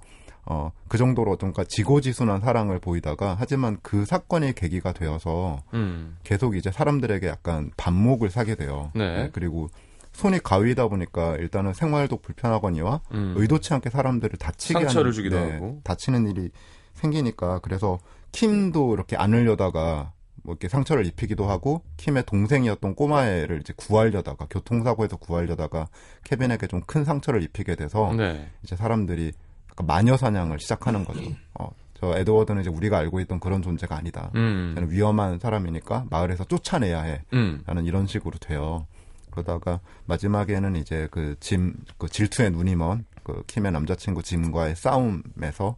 어, 0.45 0.71
그 0.87 0.97
정도로 0.97 1.37
좀 1.37 1.51
그러니까 1.51 1.63
지고지순한 1.63 2.41
사랑을 2.41 2.79
보이다가 2.79 3.35
하지만 3.39 3.77
그 3.81 4.05
사건이 4.05 4.53
계기가 4.53 4.93
되어서 4.93 5.63
음. 5.73 6.17
계속 6.23 6.55
이제 6.55 6.71
사람들에게 6.71 7.27
약간 7.27 7.71
반목을 7.77 8.29
사게 8.29 8.55
돼요. 8.55 8.91
네. 8.93 9.29
그리고 9.33 9.69
손이 10.13 10.39
가위다 10.39 10.87
보니까 10.87 11.35
일단은 11.37 11.73
생활도 11.73 12.17
불편하거니와 12.17 13.01
음. 13.13 13.33
의도치 13.35 13.73
않게 13.73 13.89
사람들을 13.89 14.37
다치게 14.37 14.81
상처를 14.81 15.07
하는, 15.07 15.11
주기도 15.11 15.37
하고. 15.37 15.81
다치는 15.83 16.27
일이 16.27 16.51
생기니까 16.93 17.59
그래서 17.59 17.99
킴도 18.31 18.93
이렇게 18.93 19.17
안으려다가 19.17 20.13
뭐 20.45 20.53
이렇게 20.53 20.67
상처를 20.69 21.05
입히기도 21.05 21.45
하고 21.45 21.81
킴의 21.97 22.23
동생이었던 22.25 22.95
꼬마애를 22.95 23.59
이제 23.59 23.73
구하려다가 23.75 24.47
교통사고에서 24.49 25.17
구하려다가 25.17 25.87
케빈에게 26.23 26.67
좀 26.67 26.81
큰 26.85 27.03
상처를 27.03 27.41
입히게 27.43 27.75
돼서 27.75 28.13
네. 28.15 28.49
이제 28.63 28.75
사람들이 28.75 29.33
약간 29.71 29.87
마녀 29.87 30.15
사냥을 30.15 30.59
시작하는 30.59 31.03
거죠. 31.03 31.21
어, 31.55 31.71
저 31.99 32.17
에드워드는 32.17 32.61
이제 32.61 32.69
우리가 32.69 32.97
알고 32.99 33.19
있던 33.21 33.39
그런 33.39 33.61
존재가 33.61 33.95
아니다. 33.97 34.31
음. 34.35 34.73
걔는 34.75 34.91
위험한 34.91 35.39
사람이니까 35.39 36.05
마을에서 36.09 36.43
쫓아내야 36.45 37.01
해. 37.01 37.21
음. 37.33 37.63
라는 37.65 37.85
이런 37.85 38.05
식으로 38.07 38.37
돼요. 38.37 38.85
그러다가 39.31 39.79
마지막에는 40.05 40.75
이제 40.75 41.07
그 41.11 41.35
짐, 41.39 41.73
그 41.97 42.07
질투의 42.07 42.51
눈이 42.51 42.75
먼 42.75 43.03
그 43.25 43.43
킴의 43.47 43.71
남자친구 43.71 44.21
짐과의 44.21 44.75
싸움에서 44.75 45.75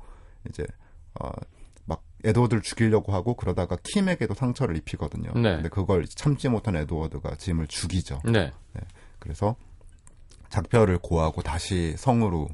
이제 0.50 0.65
어, 1.19 1.29
막 1.29 1.36
에드워드를 2.27 2.62
죽이려고 2.62 3.13
하고 3.13 3.34
그러다가 3.36 3.77
킴에게도 3.81 4.34
상처를 4.34 4.75
입히거든요. 4.77 5.31
네. 5.36 5.55
근데 5.55 5.69
그걸 5.69 6.05
참지 6.05 6.50
못한 6.50 6.75
에드워드가 6.75 7.36
짐을 7.36 7.67
죽이죠. 7.67 8.22
네. 8.25 8.51
그래서 9.19 9.55
작별을 10.50 11.00
고하고 11.00 11.41
다시 11.41 11.96
성으로 11.98 12.50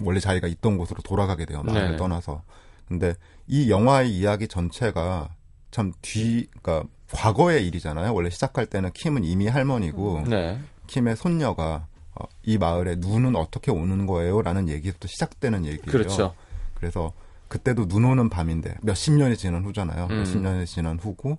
원래 0.00 0.20
자기가 0.20 0.46
있던 0.48 0.78
곳으로 0.78 1.02
돌아가게 1.02 1.44
돼요. 1.44 1.62
마을을 1.62 1.92
네. 1.92 1.96
떠나서. 1.96 2.42
근데 2.88 3.14
이 3.46 3.70
영화의 3.70 4.10
이야기 4.10 4.48
전체가 4.48 5.34
참 5.70 5.92
뒤, 6.02 6.48
그러니까 6.62 6.88
과거의 7.12 7.66
일이잖아요. 7.66 8.14
원래 8.14 8.30
시작할 8.30 8.66
때는 8.66 8.90
킴은 8.92 9.24
이미 9.24 9.46
할머니고 9.46 10.24
네. 10.28 10.58
킴의 10.86 11.16
손녀가 11.16 11.86
어, 12.14 12.24
이 12.42 12.58
마을에 12.58 12.96
눈은 12.96 13.36
어떻게 13.36 13.70
오는 13.70 14.06
거예요?라는 14.06 14.68
얘기부터 14.68 15.06
시작되는 15.08 15.64
얘기예요. 15.64 15.86
그렇죠. 15.86 16.34
그래서 16.74 17.12
그때도 17.50 17.88
눈 17.88 18.04
오는 18.04 18.30
밤인데 18.30 18.76
몇십 18.80 19.14
년이 19.14 19.36
지난 19.36 19.64
후잖아요. 19.64 20.06
음. 20.08 20.18
몇십 20.18 20.40
년이 20.40 20.66
지난 20.66 20.98
후고 20.98 21.36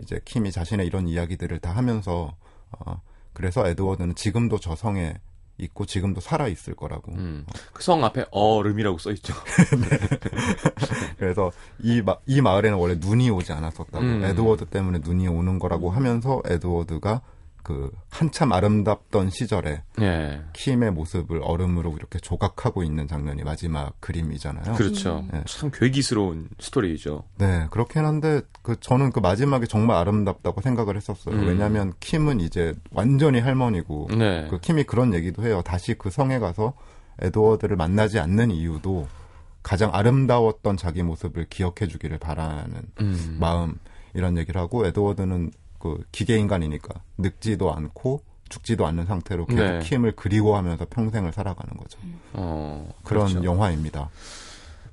이제 0.00 0.20
킴이 0.24 0.52
자신의 0.52 0.86
이런 0.86 1.08
이야기들을 1.08 1.58
다 1.58 1.72
하면서 1.72 2.36
어, 2.70 3.00
그래서 3.32 3.66
에드워드는 3.66 4.14
지금도 4.14 4.60
저 4.60 4.76
성에 4.76 5.14
있고 5.56 5.86
지금도 5.86 6.20
살아 6.20 6.48
있을 6.48 6.74
거라고. 6.74 7.12
음. 7.12 7.46
그성 7.72 8.04
앞에 8.04 8.26
얼음이라고 8.30 8.98
써 8.98 9.10
있죠. 9.12 9.32
그래서 11.16 11.50
이, 11.80 12.02
마, 12.02 12.16
이 12.26 12.40
마을에는 12.42 12.76
원래 12.76 12.96
눈이 12.96 13.30
오지 13.30 13.52
않았었다고. 13.52 14.04
음. 14.04 14.24
에드워드 14.24 14.66
때문에 14.66 14.98
눈이 15.02 15.28
오는 15.28 15.58
거라고 15.58 15.90
하면서 15.90 16.42
에드워드가 16.44 17.22
그 17.64 17.90
한참 18.10 18.52
아름답던 18.52 19.30
시절에 19.30 19.82
네. 19.96 20.42
킴의 20.52 20.92
모습을 20.92 21.40
얼음으로 21.42 21.96
이렇게 21.96 22.18
조각하고 22.18 22.84
있는 22.84 23.08
장면이 23.08 23.42
마지막 23.42 23.98
그림이잖아요. 24.00 24.74
그렇죠. 24.74 25.24
네. 25.32 25.42
참 25.46 25.70
괴기스러운 25.72 26.50
스토리죠. 26.60 27.24
네, 27.38 27.66
그렇긴 27.70 28.04
한데 28.04 28.42
그 28.62 28.78
저는 28.78 29.10
그 29.12 29.20
마지막에 29.20 29.66
정말 29.66 29.96
아름답다고 29.96 30.60
생각을 30.60 30.96
했었어요. 30.96 31.34
음. 31.34 31.46
왜냐하면 31.46 31.94
킴은 32.00 32.40
이제 32.40 32.74
완전히 32.92 33.40
할머니고 33.40 34.08
네. 34.16 34.46
그 34.50 34.60
킴이 34.60 34.84
그런 34.84 35.14
얘기도 35.14 35.42
해요. 35.42 35.62
다시 35.64 35.94
그 35.94 36.10
성에 36.10 36.38
가서 36.38 36.74
에드워드를 37.22 37.76
만나지 37.76 38.18
않는 38.18 38.50
이유도 38.50 39.08
가장 39.62 39.90
아름다웠던 39.94 40.76
자기 40.76 41.02
모습을 41.02 41.46
기억해 41.48 41.88
주기를 41.88 42.18
바라는 42.18 42.82
음. 43.00 43.36
마음 43.40 43.78
이런 44.12 44.36
얘기를 44.36 44.60
하고 44.60 44.86
에드워드는 44.86 45.50
그 45.84 45.98
기계 46.12 46.38
인간이니까 46.38 46.94
늙지도 47.18 47.70
않고 47.74 48.22
죽지도 48.48 48.86
않는 48.86 49.04
상태로 49.04 49.44
계속 49.46 49.62
네. 49.62 49.78
킴을 49.80 50.12
그리워하면서 50.12 50.86
평생을 50.88 51.32
살아가는 51.34 51.74
거죠. 51.76 51.98
어, 52.32 52.88
그런 53.04 53.26
그렇죠. 53.26 53.44
영화입니다. 53.44 54.08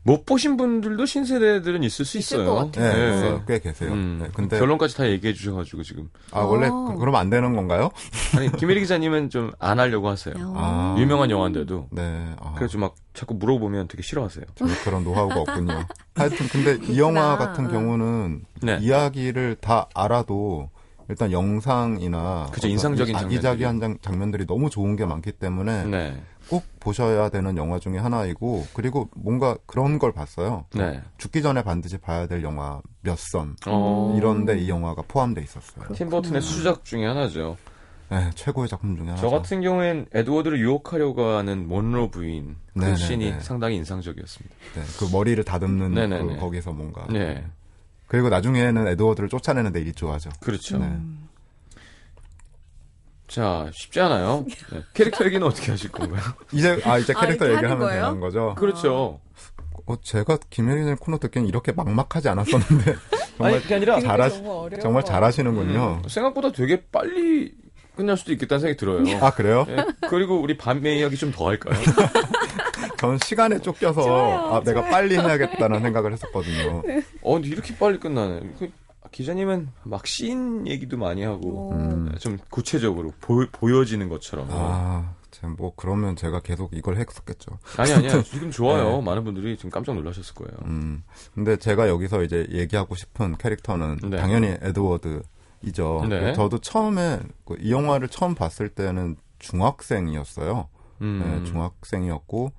못 0.04 0.26
보신 0.26 0.58
분들도 0.58 1.06
신세대들은 1.06 1.84
있을 1.84 2.06
수 2.06 2.18
있을 2.18 2.40
있어요. 2.40 2.56
것 2.56 2.72
네, 2.72 2.82
같아요. 2.82 3.14
있어요. 3.16 3.44
꽤 3.48 3.60
계세요. 3.60 3.92
음, 3.94 4.18
네, 4.24 4.30
근데 4.34 4.58
결론까지 4.58 4.98
다 4.98 5.08
얘기해 5.08 5.34
주셔가지고 5.34 5.84
지금 5.84 6.10
아 6.32 6.40
원래 6.42 6.70
어. 6.70 6.86
그, 6.86 6.98
그러면 6.98 7.22
안 7.22 7.30
되는 7.30 7.56
건가요? 7.56 7.92
아니 8.36 8.52
김혜리 8.54 8.80
기자님은 8.82 9.30
좀 9.30 9.52
안 9.60 9.80
하려고 9.80 10.10
하세요. 10.10 10.34
아. 10.56 10.96
유명한 10.98 11.30
영화인데도 11.30 11.88
네. 11.92 12.34
아, 12.40 12.54
그래서 12.58 12.80
막 12.80 12.96
자꾸 13.14 13.36
물어보면 13.36 13.88
되게 13.90 14.02
싫어하세요. 14.02 14.44
저는 14.56 14.74
그런 14.84 15.04
노하우가 15.04 15.36
없군요. 15.42 15.86
하여튼 16.16 16.48
근데 16.48 16.80
이 16.92 17.00
영화. 17.00 17.38
같은 17.38 17.66
응. 17.66 17.72
경우는 17.72 18.46
네. 18.64 18.80
이야기를 18.82 19.58
다 19.62 19.88
알아도 19.94 20.72
일단 21.12 21.30
영상이나 21.34 22.48
그죠, 22.54 22.70
인상적인 22.70 23.14
아기자기한 23.14 23.82
장, 23.82 23.98
장면들이 24.02 24.48
너무 24.48 24.70
좋은 24.70 24.96
게 24.96 25.06
많기 25.06 25.34
때문에 25.34 25.84
네, 25.88 26.24
꼭 26.50 26.64
보셔야 26.80 27.28
되는 27.28 27.58
영화 27.58 27.80
중에 27.80 27.98
하나이고 27.98 28.66
그리고 28.74 29.10
뭔가 29.14 29.58
그런 29.66 30.00
걸 30.00 30.14
봤어요. 30.14 30.68
네. 30.74 31.02
죽기 31.18 31.42
전에 31.42 31.64
반드시 31.64 31.98
봐야 31.98 32.28
될 32.28 32.44
영화 32.44 32.82
몇선 33.02 33.58
어, 33.68 34.16
이런데 34.18 34.58
이 34.58 34.70
영화가 34.70 35.04
포함돼 35.10 35.42
있었어요. 35.42 35.94
팀 35.94 36.10
버튼의 36.10 36.42
수작 36.42 36.86
중에 36.86 37.06
하나죠. 37.06 37.58
네, 38.10 38.30
최고의 38.34 38.70
작품 38.70 38.96
중에 38.96 39.08
하나죠. 39.08 39.22
저 39.22 39.30
같은 39.30 39.60
경우엔 39.60 40.06
에드워드를 40.14 40.60
유혹하려고 40.62 41.26
하는 41.26 41.68
mon로 41.68 42.10
부인 42.10 42.56
그 42.74 42.80
네네네. 42.80 42.96
씬이 42.96 43.34
상당히 43.42 43.76
인상적이었습니다. 43.76 44.56
네, 44.76 44.82
그 44.98 45.14
머리를 45.14 45.44
다듬는 45.44 45.94
네네네. 45.94 46.36
그 46.36 46.40
거기서 46.40 46.72
뭔가 46.72 47.06
네, 47.10 47.46
그리고 48.12 48.28
나중에는 48.28 48.90
에드워드를 48.90 49.30
쫓아내는 49.30 49.72
데 49.72 49.80
일조하죠. 49.80 50.32
그렇죠. 50.42 50.78
네. 50.80 50.98
자, 53.30 53.70
쉽지 53.74 54.02
않아요. 54.02 54.44
네. 54.70 54.84
캐릭터 54.94 55.24
얘기는 55.24 55.48
어떻게 55.48 55.72
하실 55.72 55.90
건가요? 55.90 56.22
이제 56.52 56.78
아 56.84 56.98
이제 56.98 57.14
아, 57.16 57.22
캐릭터 57.22 57.46
이렇게 57.46 57.60
얘기하면 57.64 57.88
거예요? 57.88 58.04
되는 58.08 58.20
거죠. 58.20 58.54
그렇죠. 58.58 59.22
어, 59.86 59.96
제가 60.02 60.40
김혜린의 60.50 60.98
코너 60.98 61.20
듣기엔 61.20 61.48
이렇게 61.48 61.72
막막하지 61.72 62.28
않았었는데 62.28 62.96
정말 63.38 63.54
아니, 63.54 63.62
그게 63.62 63.76
아니라 63.76 64.02
잘하 64.02 64.30
정말 64.82 65.06
잘하시는군요. 65.06 66.02
음, 66.04 66.10
생각보다 66.10 66.52
되게 66.52 66.84
빨리 66.92 67.54
끝날 67.96 68.18
수도 68.18 68.34
있겠다는 68.34 68.60
생각이 68.60 68.78
들어요. 68.78 69.24
아 69.26 69.32
그래요? 69.32 69.66
예, 69.70 69.86
그리고 70.10 70.38
우리 70.42 70.58
밤의 70.58 71.00
이야기 71.00 71.16
좀 71.16 71.32
더 71.32 71.48
할까요? 71.48 71.80
전 73.02 73.18
시간에 73.18 73.58
쫓겨서 73.60 74.04
좋아요, 74.04 74.54
아 74.54 74.62
내가 74.64 74.84
빨리 74.84 75.16
해야겠다는 75.18 75.82
생각을 75.82 76.14
했었거든요. 76.14 76.84
어, 77.24 77.34
근데 77.34 77.48
이렇게 77.48 77.76
빨리 77.76 78.00
끝나네. 78.00 78.42
그, 78.60 78.70
기자님은 79.12 79.70
막 79.86 80.06
씬 80.06 80.68
얘기도 80.68 80.98
많이 80.98 81.24
하고 81.24 81.70
오. 81.70 81.72
음. 81.74 82.14
좀 82.20 82.38
구체적으로 82.52 83.12
보, 83.20 83.44
여지는 83.80 84.08
것처럼. 84.08 84.48
아제뭐 84.52 85.74
그러면 85.76 86.16
제가 86.16 86.42
계속 86.42 86.70
이걸 86.76 86.98
했었겠죠. 86.98 87.58
아니 87.78 87.92
아니야 87.92 88.22
지금 88.22 88.52
좋아요. 88.52 88.98
네. 88.98 89.02
많은 89.02 89.24
분들이 89.24 89.58
지금 89.58 89.72
깜짝 89.72 89.96
놀라셨을 89.96 90.36
거예요. 90.36 90.60
음. 90.66 91.04
근데 91.34 91.58
제가 91.58 91.90
여기서 91.90 92.22
이제 92.22 92.46
얘기하고 92.52 92.94
싶은 92.94 93.36
캐릭터는 93.38 93.98
네. 94.12 94.18
당연히 94.18 94.56
에드워드이죠. 94.62 96.06
네. 96.08 96.34
저도 96.34 96.60
처음에 96.60 97.20
그이 97.46 97.72
영화를 97.72 98.10
처음 98.10 98.36
봤을 98.36 98.70
때는 98.70 99.16
중학생이었어요. 99.40 100.70
음. 101.02 101.42
네, 101.44 101.50
중학생이었고 101.50 102.52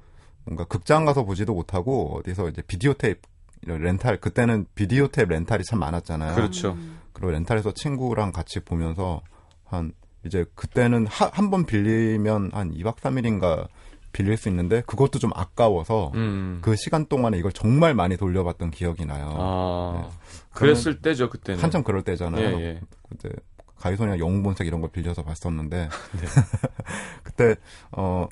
뭔가 0.44 0.64
극장 0.64 1.04
가서 1.04 1.24
보지도 1.24 1.54
못하고 1.54 2.18
어디서 2.18 2.48
이제 2.48 2.62
비디오 2.62 2.92
테이프 2.94 3.20
이런 3.62 3.80
렌탈 3.82 4.20
그때는 4.20 4.66
비디오 4.74 5.06
테이프 5.08 5.32
렌탈이 5.32 5.62
참 5.64 5.78
많았잖아요. 5.78 6.34
그렇죠. 6.34 6.76
그리고 7.12 7.30
렌탈해서 7.32 7.72
친구랑 7.74 8.32
같이 8.32 8.60
보면서 8.60 9.22
한 9.64 9.92
이제 10.24 10.44
그때는 10.54 11.06
한 11.08 11.50
번 11.50 11.64
빌리면 11.66 12.50
한 12.52 12.72
2박 12.72 12.96
3일인가 12.96 13.68
빌릴 14.12 14.36
수 14.36 14.48
있는데 14.48 14.82
그것도 14.82 15.18
좀 15.18 15.30
아까워서 15.34 16.12
음. 16.14 16.58
그 16.62 16.76
시간 16.76 17.06
동안에 17.06 17.38
이걸 17.38 17.50
정말 17.52 17.94
많이 17.94 18.16
돌려봤던 18.16 18.70
기억이 18.70 19.06
나요. 19.06 19.34
아 19.38 20.02
네. 20.02 20.08
그랬을 20.52 21.00
때죠 21.00 21.30
그때는. 21.30 21.62
한참 21.62 21.82
그럴 21.82 22.02
때잖아요. 22.02 22.58
예, 22.58 22.62
예. 22.62 22.80
그때 23.08 23.30
가위손이랑 23.76 24.18
영웅본색 24.18 24.66
이런 24.66 24.80
걸 24.80 24.90
빌려서 24.90 25.22
봤었는데 25.22 25.88
네. 26.20 26.26
그때 27.22 27.56
어 27.92 28.28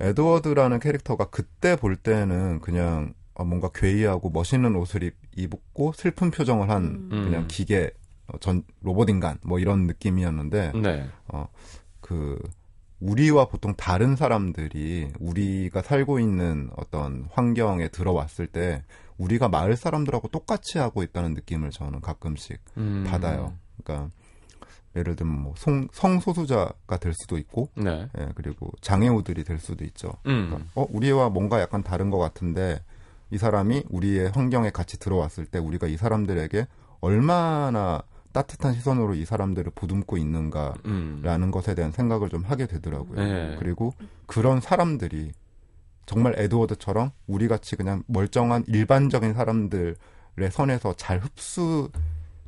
에드워드라는 0.00 0.78
캐릭터가 0.80 1.30
그때 1.30 1.76
볼 1.76 1.96
때는 1.96 2.60
그냥 2.60 3.14
어, 3.34 3.44
뭔가 3.44 3.70
괴이하고 3.72 4.30
멋있는 4.30 4.74
옷을 4.76 5.02
입, 5.02 5.14
입고 5.36 5.92
슬픈 5.92 6.30
표정을 6.30 6.70
한 6.70 7.08
음. 7.12 7.24
그냥 7.24 7.46
기계 7.48 7.90
어, 8.26 8.38
전 8.38 8.62
로봇 8.82 9.08
인간 9.10 9.38
뭐 9.42 9.58
이런 9.58 9.86
느낌이었는데 9.86 10.72
네. 10.74 11.08
그 12.00 12.38
우리와 13.00 13.46
보통 13.46 13.74
다른 13.76 14.16
사람들이 14.16 15.12
우리가 15.20 15.82
살고 15.82 16.18
있는 16.18 16.70
어떤 16.76 17.28
환경에 17.30 17.88
들어왔을 17.88 18.48
때 18.48 18.82
우리가 19.18 19.48
마을 19.48 19.76
사람들하고 19.76 20.28
똑같이 20.28 20.78
하고 20.78 21.02
있다는 21.02 21.34
느낌을 21.34 21.70
저는 21.70 22.00
가끔씩 22.00 22.58
음. 22.76 23.04
받아요. 23.06 23.54
그러니까 23.82 24.10
예를 24.96 25.16
들면 25.16 25.42
뭐 25.42 25.54
성, 25.56 25.88
성소수자가 25.92 26.96
될 26.98 27.12
수도 27.14 27.38
있고, 27.38 27.68
네. 27.74 28.08
예, 28.18 28.28
그리고 28.34 28.72
장애우들이 28.80 29.44
될 29.44 29.58
수도 29.58 29.84
있죠. 29.84 30.12
음. 30.26 30.48
그러니까 30.48 30.70
어 30.74 30.86
우리와 30.90 31.28
뭔가 31.28 31.60
약간 31.60 31.82
다른 31.82 32.10
것 32.10 32.18
같은데 32.18 32.82
이 33.30 33.38
사람이 33.38 33.84
우리의 33.90 34.30
환경에 34.30 34.70
같이 34.70 34.98
들어왔을 34.98 35.46
때 35.46 35.58
우리가 35.58 35.86
이 35.86 35.96
사람들에게 35.96 36.66
얼마나 37.00 38.02
따뜻한 38.32 38.74
시선으로 38.74 39.14
이 39.14 39.24
사람들을 39.24 39.72
보듬고 39.74 40.16
있는가라는 40.16 40.78
음. 40.86 41.50
것에 41.50 41.74
대한 41.74 41.92
생각을 41.92 42.28
좀 42.28 42.44
하게 42.44 42.66
되더라고요. 42.66 43.16
네. 43.16 43.56
그리고 43.58 43.94
그런 44.26 44.60
사람들이 44.60 45.32
정말 46.06 46.34
에드워드처럼 46.38 47.10
우리 47.26 47.48
같이 47.48 47.76
그냥 47.76 48.02
멀쩡한 48.06 48.64
일반적인 48.66 49.34
사람들의 49.34 49.94
선에서 50.50 50.94
잘 50.94 51.18
흡수 51.18 51.90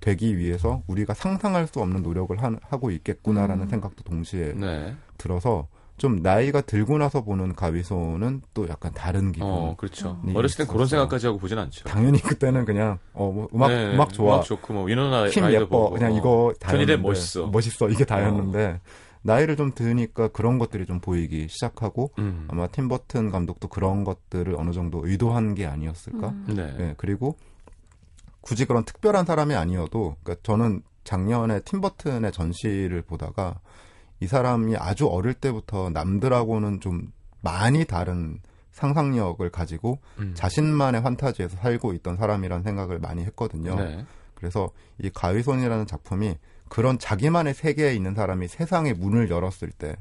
되기 0.01 0.39
위해서 0.39 0.83
우리가 0.87 1.15
상상할 1.15 1.67
수 1.67 1.81
없는 1.81 2.03
노력을 2.03 2.35
하, 2.43 2.51
고 2.79 2.91
있겠구나라는 2.91 3.65
음. 3.65 3.69
생각도 3.69 4.03
동시에 4.05 4.55
네. 4.55 4.95
들어서 5.19 5.69
좀 5.99 6.17
나이가 6.23 6.63
들고 6.63 6.97
나서 6.97 7.23
보는 7.23 7.55
가위소는 7.55 8.41
또 8.55 8.67
약간 8.71 8.91
다른 8.95 9.33
기분. 9.33 9.49
어 9.51 9.75
그렇죠. 9.77 10.19
음. 10.25 10.35
어렸을 10.35 10.65
땐 10.65 10.67
그런. 10.73 10.87
생각까지 10.87 11.27
하고 11.27 11.39
보진 11.39 11.59
않죠. 11.59 11.85
당연히 11.85 12.21
그때는 12.23 12.65
그냥 12.65 12.99
어 13.13 13.31
뭐 13.31 13.49
음악 13.55 13.69
네, 13.69 13.93
음악 13.95 14.11
좋아, 14.15 14.37
음악 14.37 14.45
좋고 14.47 14.73
뭐 14.73 14.85
위너나 14.85 15.29
힘 15.29 15.51
예뻐, 15.53 15.67
보고. 15.67 15.91
그냥 15.91 16.15
이거 16.15 16.55
조니 16.59 16.59
다였는데 16.61 16.93
뎁 16.97 17.03
멋있어. 17.03 17.47
멋있어 17.49 17.89
이게 17.91 18.07
다였는데 18.07 18.81
나이를 19.23 19.57
좀 19.57 19.73
드니까 19.75 20.29
그런 20.29 20.59
것들이 20.59 20.87
좀 20.87 21.01
보이기 21.01 21.49
시작하고 21.51 22.13
음. 22.19 22.47
아마 22.49 22.67
팀 22.69 22.89
버튼 22.89 23.31
감독도 23.31 23.69
그런 23.69 24.03
것들을 24.05 24.55
어느 24.57 24.71
정도 24.71 25.03
의도한 25.07 25.55
게 25.55 25.67
아니었을까. 25.67 26.29
음. 26.29 26.47
네. 26.57 26.75
예, 26.81 26.95
그리고 26.97 27.37
굳이 28.41 28.65
그런 28.65 28.85
특별한 28.85 29.25
사람이 29.25 29.55
아니어도 29.55 30.17
그러니까 30.23 30.43
저는 30.43 30.83
작년에 31.05 31.61
팀 31.61 31.81
버튼의 31.81 32.33
전시를 32.33 33.03
보다가 33.03 33.61
이 34.21 34.27
사람이 34.27 34.77
아주 34.77 35.07
어릴 35.07 35.35
때부터 35.35 35.91
남들하고는 35.91 36.81
좀 36.81 37.13
많이 37.41 37.85
다른 37.85 38.41
상상력을 38.73 39.49
가지고 39.51 39.99
음. 40.19 40.33
자신만의 40.35 41.03
판타지에서 41.03 41.57
살고 41.57 41.95
있던 41.95 42.17
사람이라는 42.17 42.63
생각을 42.63 42.99
많이 42.99 43.25
했거든요. 43.25 43.77
네. 43.77 44.05
그래서 44.35 44.71
이 44.99 45.11
가위손이라는 45.11 45.87
작품이 45.87 46.37
그런 46.69 46.99
자기만의 46.99 47.55
세계에 47.55 47.95
있는 47.95 48.15
사람이 48.15 48.49
세상의 48.49 48.95
문을 48.95 49.31
열었을 49.31 49.71
때 49.71 49.97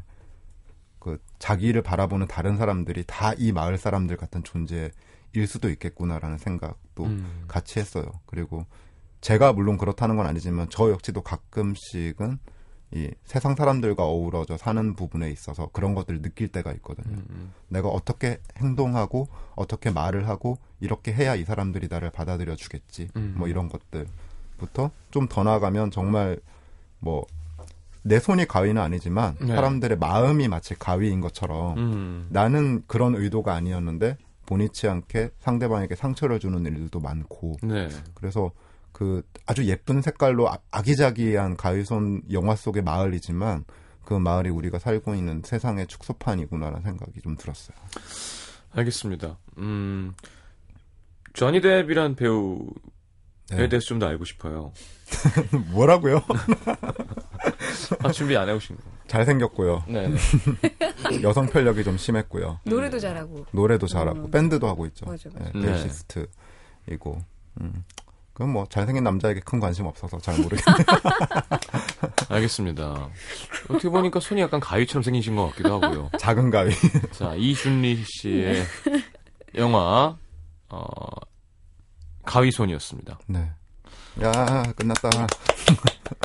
그 1.00 1.18
자기를 1.40 1.82
바라보는 1.82 2.28
다른 2.28 2.58
사람들이 2.58 3.06
다 3.08 3.34
이 3.38 3.52
마을 3.52 3.78
사람들 3.78 4.18
같은 4.18 4.44
존재 4.44 4.92
일 5.34 5.48
수도 5.48 5.70
있겠구나라는 5.70 6.38
생각도 6.38 7.06
음. 7.06 7.44
같이 7.48 7.80
했어요. 7.80 8.06
그리고 8.26 8.66
제가 9.22 9.54
물론 9.54 9.78
그렇다는 9.78 10.16
건 10.16 10.26
아니지만 10.26 10.68
저 10.70 10.90
역시도 10.92 11.22
가끔씩은 11.22 12.40
이 12.92 13.12
세상 13.24 13.56
사람들과 13.56 14.04
어우러져 14.04 14.58
사는 14.58 14.96
부분에 14.96 15.30
있어서 15.30 15.70
그런 15.72 15.94
것들을 15.94 16.24
느낄 16.24 16.48
때가 16.48 16.72
있거든요. 16.74 17.18
음, 17.18 17.26
음. 17.30 17.54
내가 17.68 17.90
어떻게 17.90 18.40
행동하고 18.58 19.28
어떻게 19.56 19.92
말을 19.92 20.28
하고 20.28 20.58
이렇게 20.80 21.14
해야 21.14 21.36
이 21.36 21.44
사람들이 21.44 21.88
나를 21.90 22.10
받아들여 22.10 22.56
주겠지. 22.56 23.10
음. 23.16 23.36
뭐 23.38 23.48
이런 23.48 23.70
것들부터 23.70 24.92
좀 25.12 25.28
더 25.28 25.44
나아가면 25.44 25.92
정말 25.92 26.40
뭐 27.00 27.26
내 28.04 28.20
손이 28.20 28.46
가위는 28.46 28.82
아니지만 28.82 29.36
네. 29.42 29.48
사람들의 29.48 29.98
마음이 29.98 30.48
마치 30.48 30.76
가위인 30.76 31.22
것처럼 31.22 31.78
음. 31.78 32.28
나는 32.30 32.84
그런 32.88 33.16
의도가 33.16 33.54
아니었는데 33.54 34.18
본의치 34.50 34.88
않게 34.88 35.30
상대방에게 35.40 35.96
상처를 35.96 36.40
주는 36.40 36.66
일들도 36.66 37.00
많고 37.00 37.58
네. 37.62 37.88
그래서 38.16 38.50
그 38.92 39.22
아주 39.46 39.64
예쁜 39.66 40.02
색깔로 40.02 40.50
아- 40.50 40.58
아기자기한 40.72 41.56
가위손 41.56 42.24
영화 42.32 42.56
속의 42.56 42.82
마을이지만 42.82 43.64
그 44.04 44.16
마을이 44.16 44.50
우리가 44.50 44.80
살고 44.80 45.14
있는 45.14 45.44
세상의 45.46 45.86
축소판이구나라는 45.86 46.82
생각이 46.82 47.22
좀 47.22 47.38
들었어요. 47.38 47.78
알겠습니다. 48.72 49.38
음. 49.60 50.16
조니 51.34 51.62
뎁이란 51.62 52.16
배우에 52.16 52.58
네. 53.52 53.70
대해서 53.70 53.86
좀 53.86 54.00
더 54.00 54.08
알고 54.08 54.26
싶어요. 54.26 54.74
뭐라고요? 55.72 56.24
아, 58.02 58.12
준비 58.12 58.36
안 58.36 58.50
해오신 58.50 58.76
거. 58.78 58.82
잘생겼고요. 59.10 59.84
네. 59.88 60.08
네. 60.08 60.16
여성 61.24 61.48
편력이 61.48 61.84
좀 61.84 61.98
심했고요. 61.98 62.60
노래도 62.64 63.00
잘하고. 63.00 63.46
노래도 63.52 63.88
잘하고 63.88 64.26
음. 64.26 64.32
밴드도 64.32 64.68
하고 64.68 64.86
있죠. 64.86 65.06
맞아, 65.06 65.30
맞아. 65.34 65.52
네, 65.52 65.60
네. 65.60 65.66
베이시스트이고. 65.66 67.22
음. 67.62 67.84
그건 68.34 68.54
뭐 68.54 68.66
잘생긴 68.70 69.04
남자에게 69.04 69.42
큰 69.42 69.60
관심 69.60 69.86
없어서 69.86 70.18
잘 70.20 70.38
모르겠네요. 70.38 70.64
알겠습니다. 72.30 73.10
어떻게 73.70 73.90
보니까 73.90 74.22
손이 74.22 74.40
약간 74.40 74.62
가위처럼 74.62 75.04
생기신 75.04 75.36
것 75.36 75.48
같기도 75.50 75.74
하고요. 75.82 76.10
작은 76.18 76.50
가위. 76.50 76.72
자, 77.12 77.34
이준리 77.36 78.02
씨의 78.06 78.64
영화, 79.56 80.16
어, 80.70 80.86
가위손이었습니다. 82.24 83.20
네. 83.28 83.52
야 84.24 84.64
끝났다. 84.76 85.10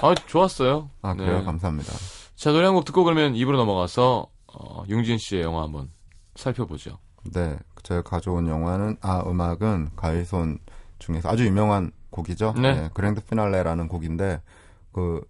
아, 0.02 0.14
좋았어요. 0.26 0.90
아 1.02 1.14
그래요? 1.14 1.38
네. 1.38 1.44
감사합니다. 1.44 1.92
자, 2.36 2.52
노래 2.52 2.66
한 2.66 2.74
곡 2.74 2.84
듣고 2.84 3.04
그러면 3.04 3.34
입으로 3.34 3.56
넘어가서, 3.56 4.26
어, 4.48 4.84
융진 4.88 5.18
씨의 5.18 5.42
영화 5.42 5.62
한번 5.62 5.90
살펴보죠. 6.36 6.98
네, 7.32 7.56
제가 7.82 8.02
가져온 8.02 8.46
영화는 8.48 8.96
아 9.00 9.22
음악은 9.26 9.90
가위손 9.96 10.58
중에서 10.98 11.28
아주 11.28 11.46
유명한 11.46 11.90
곡이죠. 12.10 12.54
네. 12.60 12.90
Grand 12.92 13.20
Finale라는 13.24 13.88
곡인데 13.88 14.40
그 14.92 15.22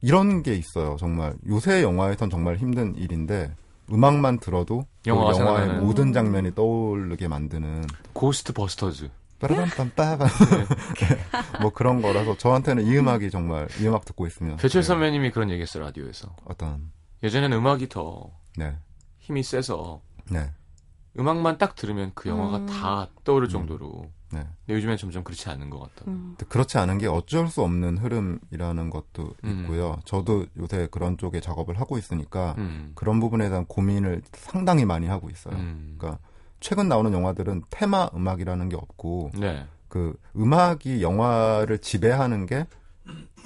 이런 0.00 0.42
게 0.42 0.54
있어요. 0.54 0.96
정말 0.98 1.34
요새 1.46 1.82
영화에선 1.82 2.30
정말 2.30 2.56
힘든 2.56 2.94
일인데 2.96 3.54
음악만 3.92 4.38
들어도 4.38 4.86
그 5.04 5.10
영화가 5.10 5.38
영화의. 5.38 5.80
모든 5.80 6.12
장면이 6.12 6.54
떠오르게 6.54 7.28
만드는 7.28 7.84
Ghostbusters. 8.14 9.10
빠라밤빰빠밤 9.40 10.18
네. 11.00 11.60
뭐 11.60 11.70
그런 11.70 12.02
거라서 12.02 12.36
저한테는 12.36 12.86
이 12.86 12.96
음악이 12.96 13.30
정말 13.30 13.68
이 13.80 13.86
음악 13.86 14.04
듣고 14.04 14.26
있으면 14.26 14.56
배철 14.56 14.82
네, 14.82 14.86
선배님이 14.86 15.30
그런 15.30 15.50
얘기 15.50 15.62
했어요, 15.62 15.84
라디오에서. 15.84 16.34
어떤 16.44 16.90
예전에는 17.22 17.56
음악이 17.56 17.88
더 17.88 18.30
네, 18.56 18.76
힘이 19.18 19.42
세서 19.42 20.00
네, 20.30 20.50
음악만 21.18 21.58
딱 21.58 21.74
들으면 21.74 22.12
그 22.14 22.28
영화가 22.28 22.58
음. 22.58 22.66
다 22.66 23.08
떠오를 23.24 23.48
정도로. 23.48 24.10
네. 24.30 24.40
근데 24.66 24.74
요즘엔 24.74 24.98
점점 24.98 25.24
그렇지 25.24 25.48
않은 25.48 25.70
것 25.70 25.80
같다. 25.80 26.10
음. 26.10 26.36
그렇지 26.48 26.76
않은 26.78 26.98
게 26.98 27.06
어쩔 27.06 27.48
수 27.48 27.62
없는 27.62 27.96
흐름이라는 27.98 28.90
것도 28.90 29.34
음. 29.44 29.60
있고요. 29.62 29.98
저도 30.04 30.44
요새 30.58 30.86
그런 30.90 31.16
쪽에 31.16 31.40
작업을 31.40 31.80
하고 31.80 31.96
있으니까 31.96 32.54
음. 32.58 32.92
그런 32.94 33.20
부분에 33.20 33.48
대한 33.48 33.64
고민을 33.64 34.20
상당히 34.32 34.84
많이 34.84 35.06
하고 35.06 35.30
있어요. 35.30 35.54
음. 35.56 35.96
그러니까 35.98 36.20
최근 36.60 36.88
나오는 36.88 37.12
영화들은 37.12 37.64
테마 37.70 38.10
음악이라는 38.14 38.68
게 38.68 38.76
없고 38.76 39.30
네. 39.34 39.66
그 39.88 40.18
음악이 40.36 41.02
영화를 41.02 41.78
지배하는 41.78 42.46
게 42.46 42.66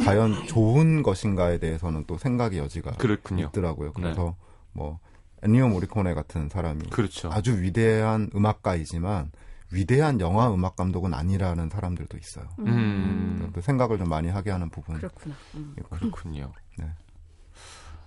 과연 0.05 0.46
좋은 0.46 1.03
것인가에 1.03 1.59
대해서는 1.59 2.05
또 2.07 2.18
생각의 2.18 2.59
여지가 2.59 2.92
그렇군요. 2.92 3.46
있더라고요. 3.46 3.92
그래서 3.92 4.37
뭐 4.72 4.98
엔니오 5.42 5.68
모리코네 5.68 6.14
같은 6.14 6.48
사람이 6.48 6.87
그렇죠. 6.90 7.31
아주 7.31 7.61
위대한 7.61 8.31
음악가이지만 8.35 9.31
위대한 9.70 10.20
영화 10.20 10.53
음악 10.53 10.77
감독은 10.77 11.14
아니라는 11.14 11.70
사람들도 11.70 12.16
있어요. 12.18 12.46
음, 12.61 13.51
그 13.55 13.61
생각을 13.61 13.98
좀 13.98 14.09
많이 14.09 14.29
하게 14.29 14.51
하는 14.51 14.68
부분. 14.68 14.96
그렇구나. 14.96 15.35
음. 15.55 15.75
그렇군요. 15.90 16.53
네. 16.79 16.87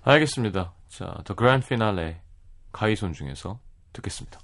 알겠습니다. 0.04 0.74
자, 0.88 1.06
The 1.26 1.36
Grand 1.36 1.66
Finale 1.66 2.18
가이손 2.72 3.14
중에서 3.14 3.60
듣겠습니다. 3.94 4.40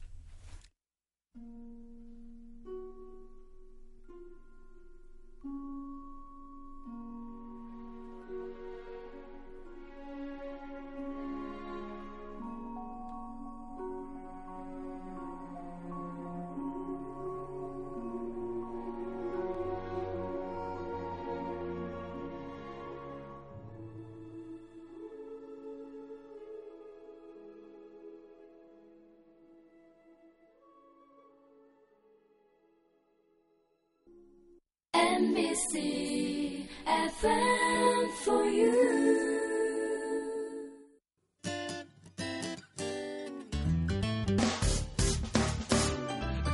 NBC 35.21 36.67
FM 36.87 38.11
for 38.25 38.45
you. 38.47 39.27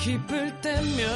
기쁠 0.01 0.61
때면 0.61 1.16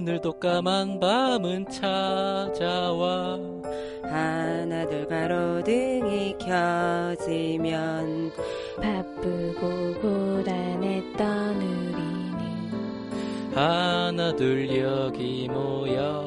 오늘도 0.00 0.32
까만 0.40 0.98
밤은 0.98 1.66
찾아와. 1.68 3.38
하나둘 4.02 5.06
가로등이 5.06 6.38
켜지면 6.38 8.32
바쁘고 8.80 10.00
고단했던 10.00 11.56
우리는 11.56 12.00
하나 13.54 14.34
둘 14.36 14.74
여기 14.78 15.46
모여. 15.50 16.26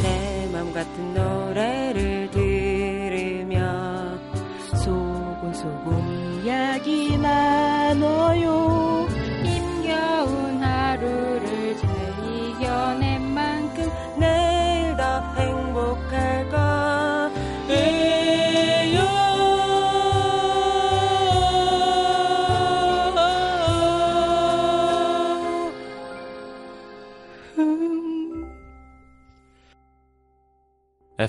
내 0.00 0.48
맘 0.52 0.72
같은 0.72 1.14
노래를 1.14 2.30
들으며 2.30 4.16
소곤소곤 4.84 6.44
이야기 6.44 7.18
나 7.18 7.63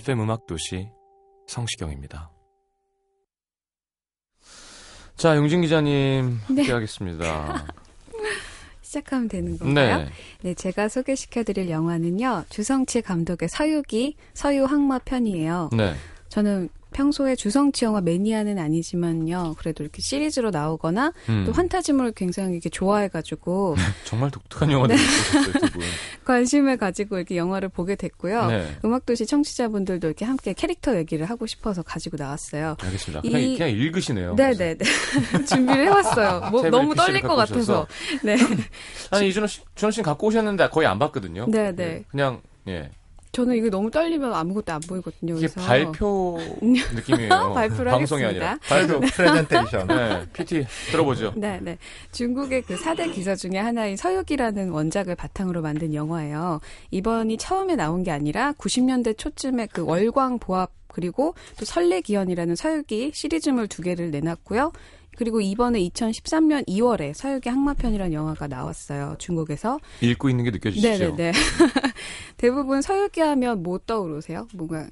FM 0.06 0.22
음악 0.22 0.46
도시 0.46 0.88
성시경입니다. 1.48 2.30
자, 5.16 5.36
용진 5.36 5.64
기자님 5.64 6.42
네. 6.52 6.62
함께하겠습니다. 6.62 7.66
시작하면 8.84 9.28
되는 9.28 9.58
건가요? 9.58 9.98
네. 9.98 10.10
네, 10.44 10.54
제가 10.54 10.90
소개시켜드릴 10.90 11.72
영화는요. 11.72 12.44
주성치 12.50 13.02
감독의 13.02 13.50
서유기, 13.50 14.16
서유 14.36 14.66
항마 14.66 15.00
편이에요. 15.00 15.72
네. 15.76 15.96
저는 16.30 16.70
평소에 17.00 17.36
주성치 17.36 17.84
영화 17.84 18.00
매니아는 18.00 18.58
아니지만요. 18.58 19.56
그래도 19.58 19.84
이렇게 19.84 20.02
시리즈로 20.02 20.50
나오거나 20.50 21.12
음. 21.28 21.44
또 21.46 21.52
환타지물을 21.52 22.14
굉장히 22.14 22.54
이렇게 22.54 22.70
좋아해가지고 22.70 23.76
정말 24.06 24.32
독특한 24.32 24.72
영화들 24.72 24.96
분. 24.96 25.82
관심을 26.24 26.78
가지고 26.78 27.18
이렇게 27.18 27.36
영화를 27.36 27.68
보게 27.68 27.96
됐고요. 27.98 28.46
네. 28.48 28.76
음악도시 28.86 29.26
청취자분들도 29.26 30.08
이렇게 30.08 30.24
함께 30.24 30.54
캐릭터 30.54 30.96
얘기를 30.96 31.26
하고 31.30 31.46
싶어서 31.46 31.84
가지고 31.84 32.16
나왔어요. 32.18 32.78
알겠습니다. 32.82 33.22
이- 33.26 33.30
그냥, 33.32 33.58
그냥 33.58 33.70
읽으시네요. 33.72 34.36
네네네. 34.36 34.78
준비를 35.50 35.88
해봤어요. 35.88 36.50
뭐, 36.50 36.64
너무 36.70 36.96
떨릴 36.96 37.22
것 37.22 37.36
같아서. 37.36 37.86
네. 38.24 38.38
아니, 39.12 39.28
이준호 39.28 39.48
씨, 39.48 39.62
준호 39.76 39.92
씨는 39.92 40.06
갖고 40.06 40.28
오셨는데 40.28 40.70
거의 40.70 40.88
안 40.88 40.98
봤거든요. 40.98 41.46
네네. 41.52 41.84
예, 41.84 42.04
그냥, 42.08 42.42
예. 42.70 42.90
저는 43.36 43.58
이게 43.58 43.70
너무 43.70 43.92
떨리면 43.92 44.34
아무것도 44.34 44.72
안 44.72 44.80
보이거든요. 44.80 45.34
이게 45.38 45.48
그래서 45.48 45.60
발표 45.60 46.40
느낌이에요. 46.64 47.52
발표를 47.54 47.92
방송이 47.92 48.24
하겠습니다. 48.24 48.52
아니라. 48.52 48.60
발표. 48.66 49.00
프레젠테이션. 49.02 49.88
네, 49.88 50.26
PT 50.32 50.66
들어보죠. 50.92 51.34
네, 51.36 51.60
네. 51.62 51.78
중국의 52.14 52.62
그 52.62 52.76
4대 52.76 53.14
기사 53.14 53.36
중에 53.36 53.58
하나인 53.58 53.98
서유기라는 53.98 54.70
원작을 54.70 55.16
바탕으로 55.16 55.62
만든 55.62 55.94
영화예요. 55.94 56.62
이번이 56.92 57.38
처음에 57.38 57.76
나온 57.76 58.04
게 58.04 58.12
아니라 58.12 58.54
90년대 58.54 59.18
초쯤에 59.18 59.68
그 59.74 59.84
월광 59.84 60.40
보합 60.40 60.72
그리고 60.88 61.36
또 61.60 61.66
설레기현이라는 61.66 62.56
서유기 62.56 63.12
시리즈물 63.14 63.68
두 63.68 63.82
개를 63.82 64.12
내놨고요. 64.12 64.72
그리고 65.16 65.42
이번에 65.42 65.80
2013년 65.80 66.68
2월에 66.68 67.14
서유기 67.14 67.50
항마편이라는 67.50 68.14
영화가 68.14 68.48
나왔어요. 68.48 69.16
중국에서. 69.20 69.80
읽고 70.02 70.30
있는 70.30 70.44
게 70.44 70.52
느껴지시죠? 70.52 70.88
네네네. 70.88 71.32
대부분 72.38 72.82
서유기 72.82 73.22
하면 73.22 73.64
뭐 73.64 73.80
떠오르세요? 73.80 74.48
뭔가 74.54 74.88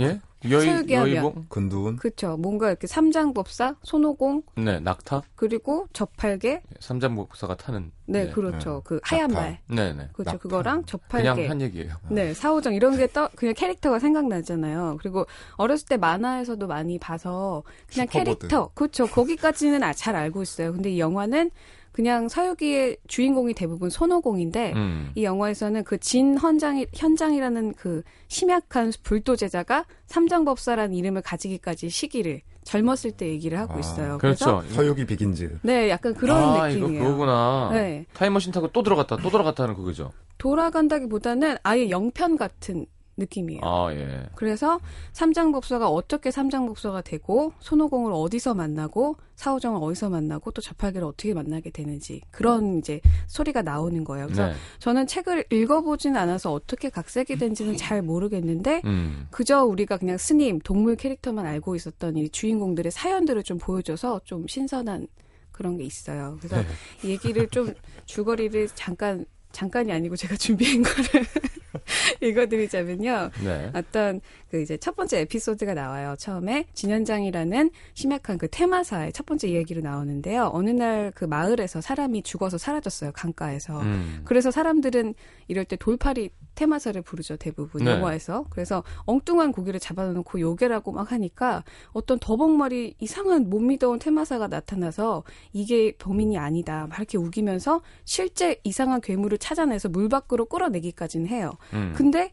예? 0.00 0.20
여의. 0.50 0.84
여의봉? 0.90 1.46
근두운 1.48 1.96
그쵸. 1.96 2.36
뭔가 2.36 2.68
이렇게 2.68 2.86
삼장법사, 2.86 3.76
손오공, 3.82 4.42
네, 4.56 4.80
낙타? 4.80 5.22
그리고 5.34 5.86
저팔계. 5.92 6.62
삼장목사가 6.80 7.56
타는. 7.56 7.92
네, 8.06 8.24
네. 8.26 8.30
그렇죠. 8.32 8.74
네. 8.76 8.80
그 8.84 9.00
하얀 9.02 9.30
낙타. 9.30 9.40
말. 9.40 9.58
네 9.68 9.92
네. 9.92 10.08
그렇죠. 10.12 10.32
낙타. 10.32 10.38
그거랑 10.38 10.84
저팔계. 10.84 11.32
그냥 11.32 11.50
한 11.50 11.60
얘기예요. 11.60 11.94
네, 12.10 12.34
사오정 12.34 12.74
이런 12.74 12.96
게 12.96 13.06
떠, 13.06 13.28
그냥 13.36 13.54
캐릭터가 13.54 13.98
생각나잖아요. 13.98 14.96
그리고 15.00 15.26
어렸을 15.56 15.86
때 15.88 15.96
만화에서도 15.96 16.66
많이 16.66 16.98
봐서 16.98 17.62
그냥 17.92 18.06
슈퍼보드. 18.08 18.38
캐릭터, 18.38 18.70
그렇죠. 18.74 19.06
거기까지는 19.06 19.82
아, 19.82 19.92
잘 19.92 20.16
알고 20.16 20.42
있어요. 20.42 20.72
근데 20.72 20.90
이 20.90 20.98
영화는 21.00 21.50
그냥 21.92 22.28
서유기의 22.28 22.96
주인공이 23.06 23.54
대부분 23.54 23.90
손오공인데 23.90 24.72
음. 24.74 25.10
이 25.14 25.24
영화에서는 25.24 25.84
그 25.84 25.98
진 25.98 26.36
현장이 26.38 26.86
현장이라는 26.94 27.74
그 27.74 28.02
심약한 28.28 28.92
불도 29.02 29.36
제자가 29.36 29.84
삼장법사라는 30.06 30.94
이름을 30.94 31.22
가지기까지 31.22 31.88
시기를 31.90 32.40
젊었을 32.64 33.12
때 33.12 33.28
얘기를 33.28 33.58
하고 33.58 33.74
아, 33.74 33.78
있어요. 33.78 34.18
그래서 34.20 34.60
그렇죠. 34.60 34.74
서유기 34.74 35.04
비긴즈. 35.04 35.58
네, 35.62 35.88
약간 35.90 36.14
그런 36.14 36.38
아, 36.38 36.68
느낌이에요. 36.68 36.92
이거 36.94 37.04
그거구나. 37.04 37.70
네. 37.72 38.06
타임머신 38.14 38.52
타고 38.52 38.68
또 38.68 38.82
들어갔다, 38.82 39.16
또 39.16 39.30
들어갔다 39.30 39.64
하는 39.64 39.74
그거죠. 39.74 40.12
돌아간다기보다는 40.38 41.56
아예 41.62 41.90
영편 41.90 42.36
같은 42.36 42.86
느낌이에요. 43.16 43.60
아, 43.62 43.92
예. 43.92 44.26
그래서 44.34 44.80
삼장법사가 45.12 45.88
어떻게 45.88 46.30
삼장법사가 46.30 47.02
되고 47.02 47.52
손오공을 47.60 48.12
어디서 48.12 48.54
만나고 48.54 49.16
사오정을 49.36 49.80
어디서 49.82 50.10
만나고 50.10 50.50
또 50.52 50.62
저팔계를 50.62 51.06
어떻게 51.06 51.34
만나게 51.34 51.70
되는지 51.70 52.20
그런 52.30 52.78
이제 52.78 53.00
소리가 53.26 53.62
나오는 53.62 54.04
거예요. 54.04 54.26
그래서 54.26 54.46
네. 54.46 54.54
저는 54.78 55.06
책을 55.06 55.46
읽어보진 55.50 56.16
않아서 56.16 56.52
어떻게 56.52 56.88
각색이 56.88 57.36
된지는 57.36 57.76
잘 57.76 58.02
모르겠는데 58.02 58.82
음. 58.84 59.26
그저 59.30 59.64
우리가 59.64 59.96
그냥 59.96 60.16
스님 60.16 60.60
동물 60.60 60.96
캐릭터만 60.96 61.44
알고 61.44 61.74
있었던 61.76 62.16
이 62.16 62.28
주인공들의 62.28 62.92
사연들을 62.92 63.42
좀 63.42 63.58
보여줘서 63.58 64.20
좀 64.24 64.46
신선한 64.46 65.08
그런 65.50 65.76
게 65.76 65.84
있어요. 65.84 66.38
그래서 66.38 66.56
네. 66.56 66.66
이 67.04 67.10
얘기를 67.10 67.46
좀 67.48 67.72
줄거리를 68.06 68.68
잠깐 68.74 69.26
잠깐이 69.52 69.92
아니고 69.92 70.16
제가 70.16 70.36
준비한 70.38 70.82
거를 70.82 71.26
읽어드리자면요. 72.20 73.30
네. 73.44 73.70
어떤 73.74 74.20
그 74.52 74.60
이제 74.60 74.76
첫 74.76 74.94
번째 74.94 75.20
에피소드가 75.20 75.72
나와요. 75.72 76.14
처음에 76.18 76.66
진현장이라는 76.74 77.70
심약한 77.94 78.36
그 78.36 78.48
테마사의 78.48 79.14
첫 79.14 79.24
번째 79.24 79.48
이야기로 79.48 79.80
나오는데요. 79.80 80.50
어느 80.52 80.68
날 80.68 81.12
그 81.14 81.24
마을에서 81.24 81.80
사람이 81.80 82.22
죽어서 82.22 82.58
사라졌어요. 82.58 83.12
강가에서. 83.12 83.80
음. 83.80 84.20
그래서 84.24 84.50
사람들은 84.50 85.14
이럴 85.48 85.64
때 85.64 85.76
돌팔이 85.76 86.30
테마사를 86.54 87.00
부르죠. 87.02 87.36
대부분 87.36 87.84
네. 87.84 87.92
영화에서. 87.92 88.44
그래서 88.50 88.82
엉뚱한 89.04 89.52
고기를 89.52 89.80
잡아놓고 89.80 90.40
요괴라고 90.40 90.92
막 90.92 91.12
하니까 91.12 91.64
어떤 91.92 92.18
더벅머리 92.18 92.96
이상한 93.00 93.48
못 93.48 93.60
믿어온 93.60 93.98
테마사가 93.98 94.48
나타나서 94.48 95.24
이게 95.52 95.92
범인이 95.96 96.36
아니다. 96.36 96.86
막 96.88 96.98
이렇게 96.98 97.16
우기면서 97.16 97.80
실제 98.04 98.60
이상한 98.64 99.00
괴물을 99.00 99.38
찾아내서 99.38 99.88
물 99.88 100.08
밖으로 100.08 100.44
끌어내기까지는 100.46 101.26
해요. 101.28 101.52
음. 101.72 101.94
근데 101.96 102.32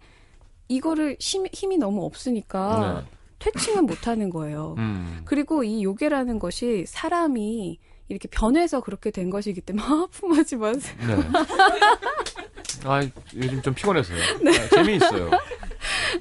이거를 0.70 1.18
힘, 1.20 1.46
힘이 1.52 1.78
너무 1.78 2.06
없으니까 2.06 3.04
네. 3.04 3.18
퇴칭은 3.40 3.86
못하는 3.86 4.30
거예요. 4.30 4.76
음. 4.80 5.22
그리고 5.26 5.64
이 5.64 5.84
요괴라는 5.84 6.40
것이 6.40 6.86
사람이 6.88 7.80
이렇게 8.08 8.28
변해서 8.30 8.80
그렇게 8.80 9.12
된 9.12 9.30
것이기 9.30 9.62
때문에 9.62 9.84
하품하지 9.86 10.56
마세요. 10.56 10.96
네. 11.06 11.16
아, 12.86 13.02
요즘 13.36 13.62
좀 13.62 13.74
피곤해서요. 13.74 14.18
네. 14.42 14.52
아, 14.52 14.70
재미있어요. 14.70 15.32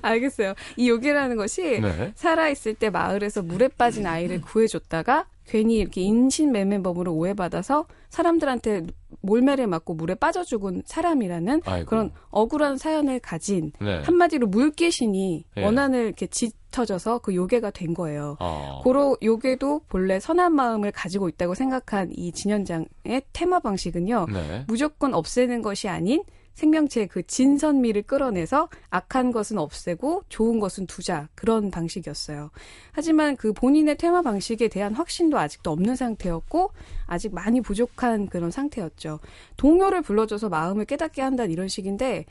알겠어요. 0.03 0.55
이 0.77 0.89
요괴라는 0.89 1.37
것이 1.37 1.81
네. 1.81 2.13
살아있을 2.15 2.75
때 2.75 2.91
마을에서 2.91 3.43
물에 3.43 3.69
빠진 3.69 4.07
아이를 4.07 4.41
구해줬다가 4.41 5.27
괜히 5.47 5.77
이렇게 5.77 6.03
인신매매범으로 6.03 7.13
오해받아서 7.13 7.87
사람들한테 8.11 8.87
몰매를 9.21 9.67
맞고 9.67 9.95
물에 9.95 10.15
빠져 10.15 10.45
죽은 10.45 10.83
사람이라는 10.85 11.63
아이고. 11.65 11.89
그런 11.89 12.11
억울한 12.31 12.79
사연을 12.79 13.21
가진 13.21 13.73
네. 13.81 14.01
한마디로 14.03 14.47
물귀신이 14.47 15.45
예. 15.57 15.65
원한을 15.65 16.07
이렇게 16.07 16.27
짙어져서 16.27 17.19
그 17.19 17.35
요괴가 17.35 17.71
된 17.71 17.95
거예요. 17.95 18.37
어. 18.41 18.81
고로 18.85 19.17
요괴도 19.23 19.83
본래 19.89 20.21
선한 20.21 20.55
마음을 20.55 20.93
가지고 20.93 21.29
있다고 21.29 21.55
생각한 21.55 22.11
이 22.13 22.33
진현장의 22.33 23.23
테마 23.33 23.61
방식은요. 23.61 24.27
네. 24.33 24.65
무조건 24.69 25.15
없애는 25.15 25.63
것이 25.63 25.89
아닌 25.89 26.23
생명체의 26.59 27.07
그 27.07 27.25
진선미를 27.25 28.03
끌어내서 28.03 28.69
악한 28.91 29.31
것은 29.31 29.59
없애고 29.59 30.25
좋은 30.29 30.59
것은 30.59 30.87
두자 30.87 31.29
그런 31.37 31.71
방식이었어요. 31.71 32.51
하지만 32.91 33.37
그 33.37 33.53
본인의 33.53 33.97
테마 33.97 34.23
방식에 34.23 34.67
대한 34.67 34.93
확신도 34.93 35.39
아직도 35.39 35.71
없는 35.71 35.95
상태였고 35.95 36.73
아직 37.07 37.33
많이 37.33 37.61
부족한 37.61 38.27
그런 38.27 38.51
상태였죠. 38.51 39.21
동요를 39.57 40.03
불러줘서 40.03 40.49
마음을 40.49 40.85
깨닫게 40.85 41.23
한다는 41.23 41.53
이런 41.53 41.69
식인데 41.69 42.27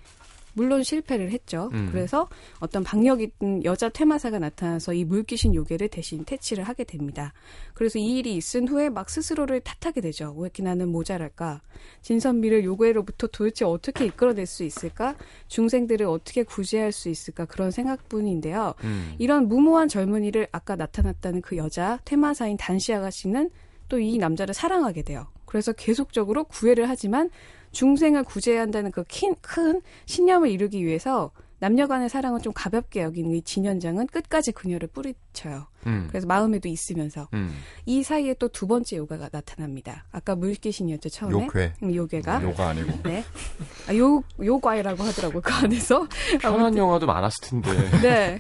물론 0.57 0.83
실패를 0.83 1.31
했죠. 1.31 1.69
음. 1.73 1.87
그래서 1.91 2.27
어떤 2.59 2.83
박력 2.83 3.21
있는 3.21 3.63
여자 3.63 3.87
퇴마사가 3.89 4.39
나타나서 4.39 4.93
이 4.93 5.05
물귀신 5.05 5.53
요괴를 5.53 5.87
대신 5.87 6.25
퇴치를 6.25 6.63
하게 6.65 6.83
됩니다. 6.83 7.31
그래서 7.75 7.99
이 7.99 8.17
일이 8.17 8.35
있은 8.35 8.67
후에 8.67 8.89
막 8.89 9.09
스스로를 9.09 9.61
탓하게 9.61 10.01
되죠. 10.01 10.33
왜 10.35 10.47
이렇게 10.47 10.63
나는 10.63 10.89
모자랄까? 10.89 11.61
진선미를 12.01 12.63
요괴로부터 12.65 13.27
도대체 13.27 13.63
어떻게 13.63 14.05
이끌어낼 14.05 14.47
수 14.47 14.63
있을까? 14.63 15.15
중생들을 15.47 16.05
어떻게 16.07 16.43
구제할 16.43 16.91
수 16.91 17.07
있을까? 17.07 17.45
그런 17.45 17.71
생각뿐인데요. 17.71 18.73
음. 18.83 19.13
이런 19.19 19.47
무모한 19.47 19.87
젊은이를 19.87 20.47
아까 20.51 20.75
나타났다는 20.75 21.41
그 21.41 21.55
여자 21.55 21.99
테마사인 22.03 22.57
단시 22.57 22.93
아가씨는 22.93 23.51
또 23.89 23.99
이 23.99 24.17
남자를 24.17 24.53
사랑하게 24.53 25.03
돼요. 25.03 25.27
그래서 25.45 25.71
계속적으로 25.71 26.43
구애를 26.43 26.89
하지만 26.89 27.29
중생을 27.71 28.23
구제해야 28.23 28.61
한다는 28.61 28.91
그 28.91 29.03
큰 29.41 29.81
신념을 30.05 30.49
이루기 30.49 30.85
위해서 30.85 31.31
남녀 31.59 31.87
간의 31.87 32.07
사랑을 32.07 32.39
좀 32.39 32.53
가볍게 32.53 33.01
여기는 33.01 33.31
이 33.31 33.41
진현장은 33.41 34.07
끝까지 34.07 34.51
그녀를 34.51 34.87
뿌리쳐요. 34.89 35.65
음. 35.87 36.05
그래서 36.09 36.27
마음에도 36.27 36.69
있으면서 36.69 37.27
음. 37.33 37.51
이 37.87 38.03
사이에 38.03 38.35
또 38.35 38.47
두 38.49 38.67
번째 38.67 38.97
요가가 38.97 39.27
나타납니다. 39.29 40.05
아까 40.11 40.35
물귀신이었죠 40.35 41.09
처음에 41.09 41.31
요괴. 41.45 41.73
음, 41.81 41.95
요괴가 41.95 42.43
요가 42.43 42.67
아니고. 42.69 42.91
네. 43.09 43.23
아, 43.89 43.95
요 43.95 44.21
요과이라고 44.39 45.03
하더라고요 45.03 45.41
그 45.41 45.51
안에서 45.51 46.07
편한 46.39 46.77
영화도 46.77 47.07
많았을 47.07 47.37
텐데. 47.49 47.71
네 48.03 48.39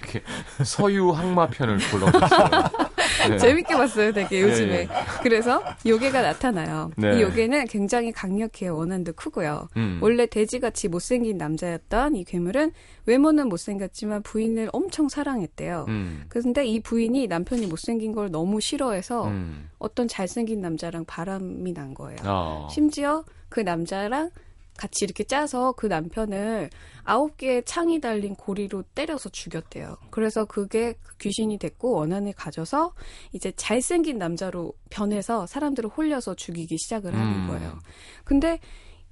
서유 0.63 1.09
항마편을 1.09 1.79
골라줬어요. 1.89 2.49
네. 3.29 3.37
재밌게 3.37 3.75
봤어요, 3.75 4.13
되게 4.13 4.41
요즘에. 4.41 4.73
예, 4.73 4.79
예. 4.81 4.87
그래서 5.23 5.63
요괴가 5.85 6.21
나타나요. 6.21 6.91
네. 6.97 7.17
이 7.17 7.21
요괴는 7.21 7.67
굉장히 7.67 8.11
강력해요. 8.11 8.75
원한도 8.75 9.13
크고요. 9.13 9.69
음. 9.77 9.99
원래 10.01 10.25
돼지같이 10.25 10.87
못생긴 10.87 11.37
남자였던 11.37 12.15
이 12.15 12.23
괴물은 12.23 12.71
외모는 13.05 13.49
못생겼지만 13.49 14.23
부인을 14.23 14.69
엄청 14.73 15.09
사랑했대요. 15.09 15.85
음. 15.87 16.25
그런데 16.29 16.65
이 16.65 16.79
부인이 16.79 17.27
남편이 17.27 17.67
못생긴 17.67 18.13
걸 18.13 18.31
너무 18.31 18.59
싫어해서 18.61 19.27
음. 19.27 19.69
어떤 19.79 20.07
잘생긴 20.07 20.61
남자랑 20.61 21.05
바람이 21.05 21.73
난 21.73 21.93
거예요. 21.93 22.17
어. 22.25 22.67
심지어 22.71 23.23
그 23.49 23.59
남자랑 23.61 24.29
같이 24.77 25.03
이렇게 25.03 25.23
짜서 25.23 25.73
그 25.73 25.87
남편을 25.87 26.69
아홉 27.03 27.37
개의 27.37 27.63
창이 27.65 27.99
달린 27.99 28.35
고리로 28.35 28.83
때려서 28.95 29.29
죽였대요. 29.29 29.97
그래서 30.11 30.45
그게 30.45 30.93
그 31.03 31.17
귀신이 31.17 31.57
됐고 31.57 31.93
원한을 31.93 32.33
가져서 32.33 32.93
이제 33.33 33.51
잘생긴 33.55 34.17
남자로 34.17 34.73
변해서 34.89 35.47
사람들을 35.47 35.89
홀려서 35.89 36.35
죽이기 36.35 36.77
시작을 36.77 37.13
하는 37.13 37.43
음. 37.43 37.47
거예요. 37.47 37.79
근데 38.23 38.59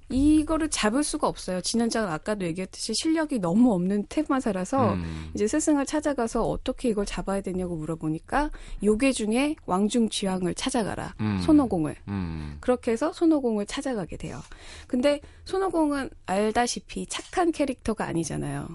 이거를 0.08 0.68
잡을 0.68 1.02
수가 1.02 1.26
없어요. 1.26 1.60
진현장은 1.60 2.08
아까도 2.08 2.44
얘기했듯이 2.46 2.92
실력이 2.94 3.40
너무 3.40 3.72
없는 3.74 4.06
테마사라서 4.08 4.94
음. 4.94 5.30
이제 5.34 5.48
스승을 5.48 5.84
찾아가서 5.84 6.42
어떻게 6.42 6.88
이걸 6.88 7.04
잡아야 7.04 7.40
되냐고 7.40 7.74
물어보니까 7.76 8.50
요괴 8.84 9.12
중에 9.12 9.56
왕중쥐왕을 9.66 10.54
찾아가라. 10.54 11.14
음. 11.20 11.40
손오공을. 11.44 11.96
음. 12.08 12.58
그렇게 12.60 12.92
해서 12.92 13.12
손오공을 13.12 13.66
찾아가게 13.66 14.16
돼요. 14.16 14.40
근데 14.86 15.20
손오공은 15.44 16.10
알다시피 16.26 17.06
착한 17.06 17.50
캐릭터가 17.50 18.04
아니잖아요. 18.06 18.68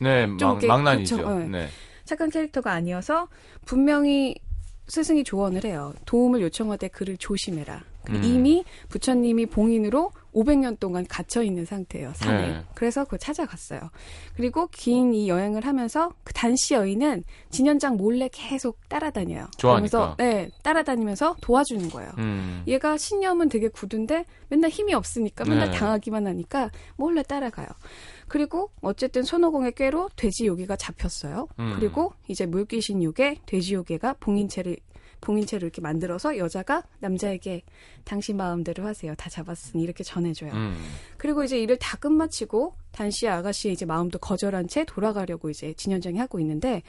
네, 0.00 0.26
좀 0.38 0.58
막, 0.58 0.66
망난이죠. 0.66 1.16
그쵸, 1.16 1.38
네. 1.38 1.46
네. 1.46 1.68
착한 2.04 2.30
캐릭터가 2.30 2.72
아니어서 2.72 3.28
분명히 3.64 4.34
스승이 4.88 5.24
조언을 5.24 5.64
해요. 5.64 5.94
도움을 6.04 6.42
요청하되 6.42 6.88
그를 6.88 7.16
조심해라. 7.16 7.84
음. 8.10 8.24
이미 8.24 8.64
부처님이 8.88 9.46
봉인으로 9.46 10.10
500년 10.34 10.78
동안 10.80 11.04
gat혀 11.08 11.42
있는 11.42 11.64
상태예요. 11.64 12.12
산에. 12.14 12.48
네. 12.48 12.64
그래서 12.74 13.04
그걸 13.04 13.18
찾아갔어요. 13.18 13.80
그리고 14.36 14.66
긴 14.68 15.12
이 15.12 15.28
여행을 15.28 15.66
하면서 15.66 16.10
그 16.24 16.32
단시 16.32 16.74
여인은 16.74 17.24
진현장 17.50 17.96
몰래 17.96 18.28
계속 18.32 18.78
따라다녀요. 18.88 19.46
좋아하니까. 19.58 19.90
그러면서 19.90 20.16
네, 20.16 20.48
따라다니면서 20.62 21.36
도와주는 21.40 21.90
거예요. 21.90 22.10
음. 22.18 22.62
얘가 22.66 22.96
신념은 22.96 23.48
되게 23.48 23.68
굳은데 23.68 24.24
맨날 24.48 24.70
힘이 24.70 24.94
없으니까 24.94 25.44
맨날 25.44 25.70
네. 25.70 25.76
당하기만 25.76 26.26
하니까 26.26 26.70
몰래 26.96 27.22
따라가요. 27.22 27.66
그리고 28.28 28.70
어쨌든 28.80 29.22
손오공의 29.22 29.72
꾀로 29.72 30.08
돼지 30.16 30.46
요괴가 30.46 30.76
잡혔어요. 30.76 31.48
음. 31.58 31.76
그리고 31.78 32.12
이제 32.28 32.46
물귀신 32.46 33.02
요괴, 33.02 33.40
돼지 33.44 33.74
요괴가 33.74 34.14
봉인체를 34.20 34.76
봉인체를 35.22 35.64
이렇게 35.64 35.80
만들어서 35.80 36.36
여자가 36.36 36.82
남자에게 36.98 37.62
당신 38.04 38.36
마음대로 38.36 38.84
하세요. 38.84 39.14
다 39.14 39.30
잡았으니 39.30 39.82
이렇게 39.82 40.04
전해줘요. 40.04 40.52
음. 40.52 40.76
그리고 41.16 41.42
이제 41.42 41.58
일을 41.58 41.78
다 41.78 41.96
끝마치고 41.96 42.74
단시 42.90 43.26
아가씨의 43.28 43.72
이제 43.72 43.86
마음도 43.86 44.18
거절한 44.18 44.68
채 44.68 44.84
돌아가려고 44.84 45.48
이제 45.48 45.72
진현장이 45.72 46.18
하고 46.18 46.38
있는데 46.40 46.82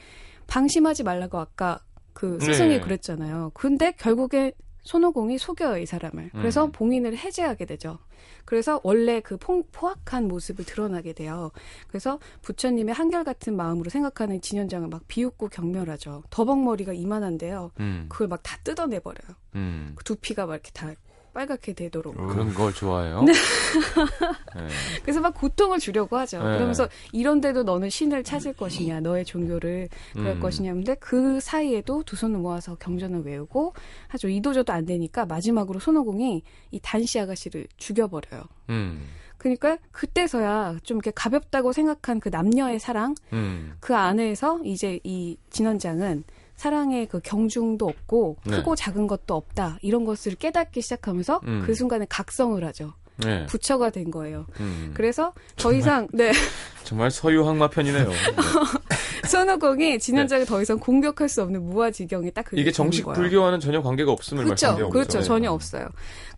방심하지 0.46 1.04
말라고 1.04 1.38
아까 1.38 1.80
그 2.12 2.38
스승이 2.40 2.74
네. 2.76 2.80
그랬잖아요. 2.80 3.52
근데 3.54 3.92
결국에 3.92 4.52
손오공이 4.84 5.38
속여요 5.38 5.78
이 5.78 5.86
사람을. 5.86 6.30
그래서 6.32 6.66
음. 6.66 6.72
봉인을 6.72 7.16
해제하게 7.16 7.64
되죠. 7.64 7.98
그래서 8.44 8.80
원래 8.84 9.20
그 9.20 9.36
포, 9.38 9.62
포악한 9.72 10.28
모습을 10.28 10.64
드러나게 10.64 11.12
돼요. 11.14 11.50
그래서 11.88 12.18
부처님의 12.42 12.94
한결같은 12.94 13.56
마음으로 13.56 13.90
생각하는 13.90 14.40
진현장을 14.40 14.88
막 14.88 15.02
비웃고 15.08 15.48
경멸하죠. 15.48 16.24
더벅머리가 16.30 16.92
이만한데요. 16.92 17.72
음. 17.80 18.06
그걸 18.08 18.28
막 18.28 18.42
다 18.44 18.58
뜯어내버려요. 18.62 19.36
음. 19.54 19.92
그 19.96 20.04
두피가 20.04 20.44
막 20.46 20.54
이렇게 20.54 20.70
다 20.72 20.92
빨갛게 21.34 21.74
되도록. 21.74 22.16
그런 22.16 22.54
걸 22.54 22.72
좋아해요. 22.72 23.22
네. 23.22 23.32
네. 23.32 24.68
그래서 25.02 25.20
막 25.20 25.34
고통을 25.34 25.78
주려고 25.80 26.16
하죠. 26.18 26.38
네. 26.38 26.54
그러면서 26.54 26.88
이런데도 27.12 27.64
너는 27.64 27.90
신을 27.90 28.24
찾을 28.24 28.54
것이냐, 28.54 29.00
너의 29.00 29.24
종교를 29.24 29.88
그럴 30.12 30.36
음. 30.36 30.40
것이냐인데 30.40 30.94
그 30.94 31.40
사이에도 31.40 32.02
두 32.04 32.16
손을 32.16 32.38
모아서 32.38 32.76
경전을 32.76 33.24
외우고 33.24 33.74
하죠. 34.08 34.28
이도저도 34.28 34.72
안 34.72 34.86
되니까 34.86 35.26
마지막으로 35.26 35.80
손오공이 35.80 36.42
이 36.70 36.80
단시 36.80 37.18
아가씨를 37.18 37.66
죽여버려요. 37.76 38.44
음. 38.70 39.08
그러니까 39.36 39.76
그때서야 39.92 40.78
좀 40.84 40.96
이렇게 40.96 41.10
가볍다고 41.10 41.72
생각한 41.72 42.20
그 42.20 42.30
남녀의 42.30 42.78
사랑 42.78 43.14
음. 43.32 43.74
그 43.80 43.94
안에서 43.94 44.60
이제 44.64 45.00
이 45.04 45.36
진원장은 45.50 46.24
사랑의 46.56 47.06
그 47.06 47.20
경중도 47.20 47.86
없고 47.86 48.36
네. 48.44 48.56
크고 48.56 48.76
작은 48.76 49.06
것도 49.06 49.34
없다 49.34 49.78
이런 49.82 50.04
것을 50.04 50.34
깨닫기 50.34 50.82
시작하면서 50.82 51.40
음. 51.46 51.62
그 51.66 51.74
순간에 51.74 52.06
각성을 52.08 52.62
하죠. 52.64 52.92
네. 53.16 53.46
부처가 53.46 53.90
된 53.90 54.10
거예요. 54.10 54.46
음. 54.60 54.90
그래서 54.94 55.32
더 55.56 55.72
이상 55.72 56.08
네 56.12 56.32
정말 56.84 57.10
서유 57.10 57.46
항마 57.46 57.68
편이네요. 57.68 58.08
네. 58.08 58.14
손오공이 59.28 59.98
진현장을 59.98 60.44
더 60.46 60.60
이상 60.60 60.78
공격할 60.78 61.28
수 61.28 61.42
없는 61.42 61.62
무아지경이 61.64 62.32
딱 62.32 62.44
그게 62.44 62.60
이게 62.60 62.70
정식. 62.70 63.04
불교와는 63.06 63.60
전혀 63.60 63.80
관계가 63.82 64.12
없음을 64.12 64.44
그렇죠, 64.44 64.66
말씀드리고 64.66 64.90
그렇죠. 64.90 65.18
있죠. 65.18 65.26
전혀 65.26 65.50
없어요. 65.50 65.88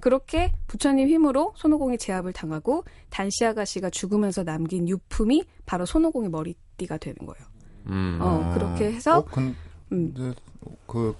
그렇게 0.00 0.52
부처님 0.66 1.08
힘으로 1.08 1.52
손오공이 1.56 1.98
제압을 1.98 2.32
당하고 2.32 2.84
단시 3.10 3.44
아가씨가 3.44 3.90
죽으면서 3.90 4.44
남긴 4.44 4.88
유품이 4.88 5.44
바로 5.64 5.84
손오공의 5.84 6.30
머리띠가 6.30 6.98
되는 6.98 7.16
거예요. 7.18 7.46
음. 7.86 8.18
어, 8.20 8.52
그렇게 8.54 8.92
해서 8.92 9.18
어, 9.18 9.24
근데 9.24 9.54
음. 9.92 10.34
그 10.86 11.14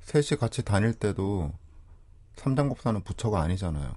셋이 0.00 0.38
같이 0.38 0.62
다닐 0.64 0.92
때도 0.94 1.52
삼장법사는 2.36 3.02
부처가 3.02 3.40
아니잖아요. 3.42 3.90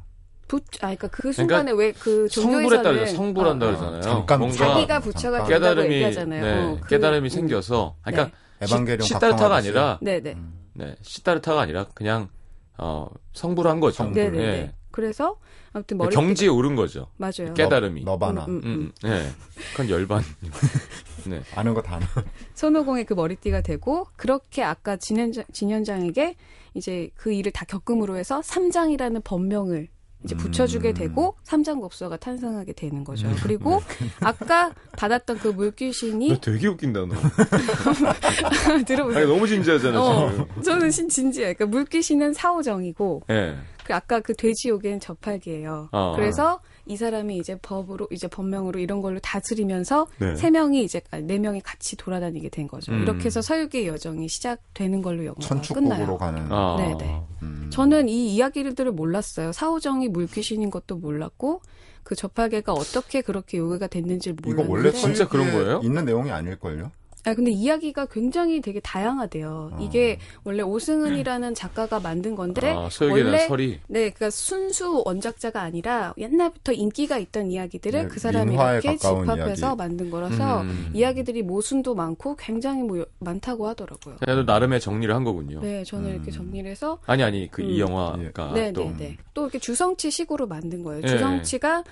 부, 0.48 0.58
아, 0.58 0.62
그러니까 0.96 1.08
그 1.08 1.32
순간에 1.32 1.72
왜그 1.72 2.28
성불에 2.30 2.82
따라서 2.82 3.16
성불한다 3.16 3.66
어, 3.66 3.70
어. 3.70 3.72
그러잖아요. 3.72 4.02
잠깐 4.02 4.40
뭔가 4.40 4.58
자기가 4.58 5.00
부처가 5.00 5.38
잠깐. 5.40 5.48
깨달음이 5.60 5.94
얘기하잖아요. 5.96 6.42
네, 6.44 6.64
어, 6.64 6.78
그- 6.82 6.88
깨달음이 6.90 7.28
음. 7.28 7.30
생겨서 7.30 7.96
아, 8.04 8.12
그러니까 8.12 8.38
에반게리온 8.62 9.02
시, 9.04 9.14
시타르타가. 9.14 9.56
아니라 9.56 10.00
네 10.02 10.20
네. 10.20 10.36
네, 10.74 10.96
시타르타가 11.02 11.62
아니라 11.62 11.86
그냥 11.94 12.30
어, 12.78 13.08
성불한 13.34 13.80
거죠. 13.80 13.98
성불. 13.98 14.24
네네네. 14.24 14.44
예. 14.44 14.74
그래서 14.92 15.38
아무튼 15.74 15.98
머리 15.98 16.14
경지에 16.16 16.48
오른 16.50 16.76
거죠. 16.76 17.08
맞아요. 17.18 17.54
깨달음이. 17.56 18.04
너바나 18.04 18.46
음, 18.46 18.62
음. 18.64 18.66
음, 18.66 18.92
네. 19.04 19.32
그건 19.72 19.90
열반. 19.90 20.24
네. 21.26 21.42
아는 21.56 21.74
거 21.74 21.82
다 21.82 21.96
아는. 21.96 22.08
손오공의 22.56 23.06
그 23.06 23.14
머리띠가 23.14 23.62
되고 23.62 24.08
그렇게 24.16 24.64
아까 24.64 24.98
진현장, 24.98 25.44
진현장에게 25.54 26.36
이제 26.74 27.10
그 27.16 27.32
일을 27.32 27.52
다 27.52 27.66
겪음으로 27.66 28.18
해서 28.18 28.42
삼장이라는 28.44 29.22
법명을 29.24 29.88
이제 30.24 30.36
붙여주게 30.36 30.90
음. 30.90 30.94
되고 30.94 31.36
삼장법사가 31.44 32.18
탄생하게 32.18 32.74
되는 32.74 33.04
거죠. 33.04 33.28
음. 33.28 33.36
그리고 33.42 33.82
아까 34.20 34.72
받았던 34.96 35.40
그 35.40 35.48
물귀신이 35.48 36.30
너 36.30 36.38
되게 36.40 36.68
웃긴다 36.68 37.06
너. 37.08 37.16
들어보세요. 38.86 39.24
아니 39.24 39.32
너무 39.34 39.48
진지하잖아 39.48 40.00
어, 40.00 40.30
지금. 40.32 40.62
저는 40.64 40.92
신 40.92 41.10
진지해요. 41.10 41.54
그러니까 41.56 41.66
물귀신은 41.76 42.34
사오정이고 42.34 43.24
예. 43.32 43.56
그 43.92 43.96
아까 43.96 44.22
그 44.22 44.34
돼지요괴는 44.34 45.02
저팔계예요. 45.02 45.90
어. 45.92 46.14
그래서 46.16 46.62
이 46.86 46.96
사람이 46.96 47.38
이제 47.38 47.58
법으로 47.62 48.08
이제 48.10 48.28
법명으로 48.28 48.80
이런 48.80 49.02
걸로 49.02 49.20
다스리면서 49.20 50.08
네. 50.18 50.36
세 50.36 50.50
명이 50.50 50.84
이제 50.84 51.02
네 51.24 51.38
명이 51.38 51.60
같이 51.62 51.98
돌아다니게 51.98 52.50
된 52.50 52.70
거죠. 52.70 52.94
음. 52.94 53.02
이렇게 53.02 53.26
해서 53.26 53.42
서유기의 53.42 53.88
여정이 53.88 54.30
시작되는 54.30 55.02
걸로 55.02 55.26
영화가 55.26 55.62
끝나요. 55.74 56.18
가는. 56.18 56.48
아. 56.50 56.78
네네. 56.78 57.22
음. 57.42 57.70
저는 57.70 58.08
이 58.08 58.34
이야기들을 58.34 58.94
몰랐어요. 58.94 59.52
사오정이 59.52 60.08
물귀신인 60.08 60.70
것도 60.70 60.96
몰랐고 60.96 61.62
그 62.04 62.16
저팔계가 62.16 62.72
어떻게 62.72 63.22
그렇게 63.22 63.58
요괴가 63.58 63.88
됐는지 63.88 64.30
이거 64.30 64.42
몰랐는데. 64.42 64.72
원래 64.72 64.92
진짜 64.92 65.28
그런 65.28 65.52
거예요? 65.52 65.82
있는 65.84 66.06
내용이 66.06 66.32
아닐걸요? 66.32 66.92
아 67.24 67.34
근데 67.36 67.52
이야기가 67.52 68.08
굉장히 68.08 68.62
되게 68.62 68.80
다양하대요. 68.80 69.72
어. 69.74 69.78
이게 69.80 70.18
원래 70.44 70.64
오승은이라는 70.64 71.54
작가가 71.54 72.00
만든 72.00 72.36
건데 72.36 72.72
아, 72.72 72.90
원래 73.02 73.48
설이. 73.48 73.80
네, 73.88 74.10
그러니까 74.10 74.30
순수 74.32 75.04
원작자가 75.06 75.62
아니라 75.62 76.14
옛날부터 76.18 76.72
인기가 76.74 77.18
있던 77.20 77.52
이야기들을 77.52 78.02
네, 78.04 78.08
그 78.08 78.20
사람이 78.20 78.54
이렇게 78.56 78.98
집합해서 78.98 79.68
이야기. 79.68 79.78
만든 79.78 80.10
거라서 80.10 80.62
음. 80.62 80.90
이야기들이 80.94 81.44
모순도 81.44 81.94
많고 81.94 82.36
굉장히 82.38 82.82
뭐 82.84 83.00
여- 83.00 83.06
많다고 83.20 83.68
하더라고요. 83.68 84.16
그래도 84.20 84.44
나름의 84.44 84.80
정리를 84.80 85.14
한 85.14 85.24
거군요. 85.24 85.60
네, 85.62 85.84
저는 85.84 86.10
음. 86.10 86.16
이렇게 86.16 86.32
정리를 86.32 86.70
해서 86.70 86.98
아니 87.06 87.22
아니 87.24 87.50
그이 87.52 87.76
음. 87.76 87.80
영화가 87.90 88.54
네, 88.54 88.74
또 88.74 88.84
네, 88.86 88.96
네. 88.98 89.18
또 89.36 89.44
이렇게 89.44 89.60
주성치 89.60 90.10
식으로 90.10 90.48
만든 90.48 90.84
거예요. 90.84 91.02
예. 91.04 91.08
주성치가 91.08 91.84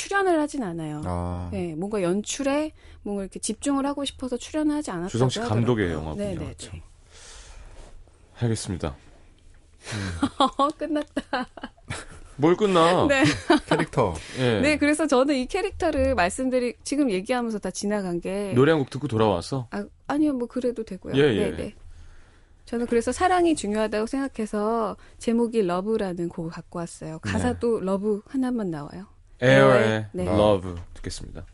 출연을 0.00 0.40
하진 0.40 0.62
않아요. 0.62 1.02
아. 1.04 1.48
네, 1.52 1.74
뭔가 1.74 2.02
연출에 2.02 2.72
뭔가 3.02 3.22
이렇게 3.22 3.38
집중을 3.38 3.84
하고 3.84 4.04
싶어서 4.06 4.38
출연을 4.38 4.74
하지 4.74 4.90
않았다고 4.90 5.10
주성치 5.10 5.40
하더라고요. 5.40 5.66
감독의 5.66 5.92
영화군요. 5.92 6.24
네, 6.24 6.34
네, 6.36 6.54
참. 6.56 6.72
네. 6.74 6.82
알겠습니다. 8.40 8.96
어, 10.56 10.68
끝났다. 10.68 11.46
뭘 12.36 12.56
끝나? 12.56 13.04
네. 13.08 13.24
캐릭터. 13.66 14.14
예. 14.38 14.60
네, 14.60 14.78
그래서 14.78 15.06
저는 15.06 15.34
이 15.36 15.44
캐릭터를 15.46 16.14
말씀드리 16.14 16.74
지금 16.82 17.10
얘기하면서 17.10 17.58
다 17.58 17.70
지나간 17.70 18.20
게 18.22 18.52
노래 18.54 18.72
한 18.72 18.80
곡 18.80 18.88
듣고 18.88 19.06
돌아와서 19.08 19.68
아, 19.70 19.84
아니요, 20.06 20.32
뭐 20.32 20.48
그래도 20.48 20.82
되고요. 20.82 21.14
예, 21.16 21.20
예. 21.34 21.50
네, 21.50 21.56
네. 21.56 21.74
저는 22.64 22.86
그래서 22.86 23.12
사랑이 23.12 23.54
중요하다고 23.54 24.06
생각해서 24.06 24.96
제목이 25.18 25.60
Love라는 25.62 26.30
곡을 26.30 26.50
갖고 26.52 26.78
왔어요. 26.78 27.18
가사도 27.18 27.80
love 27.80 28.22
하나만 28.26 28.70
나와요. 28.70 29.06
에어의 29.42 30.06
네. 30.12 30.24
Love 30.26 30.74
듣겠습니다. 30.94 31.44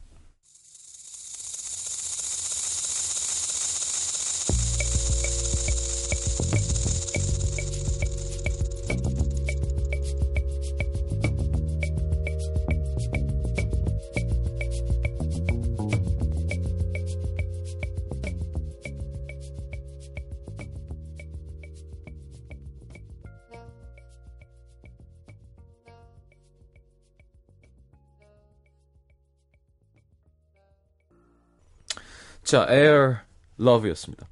자, 32.46 32.64
Air 32.70 33.16
Love였습니다. 33.60 34.28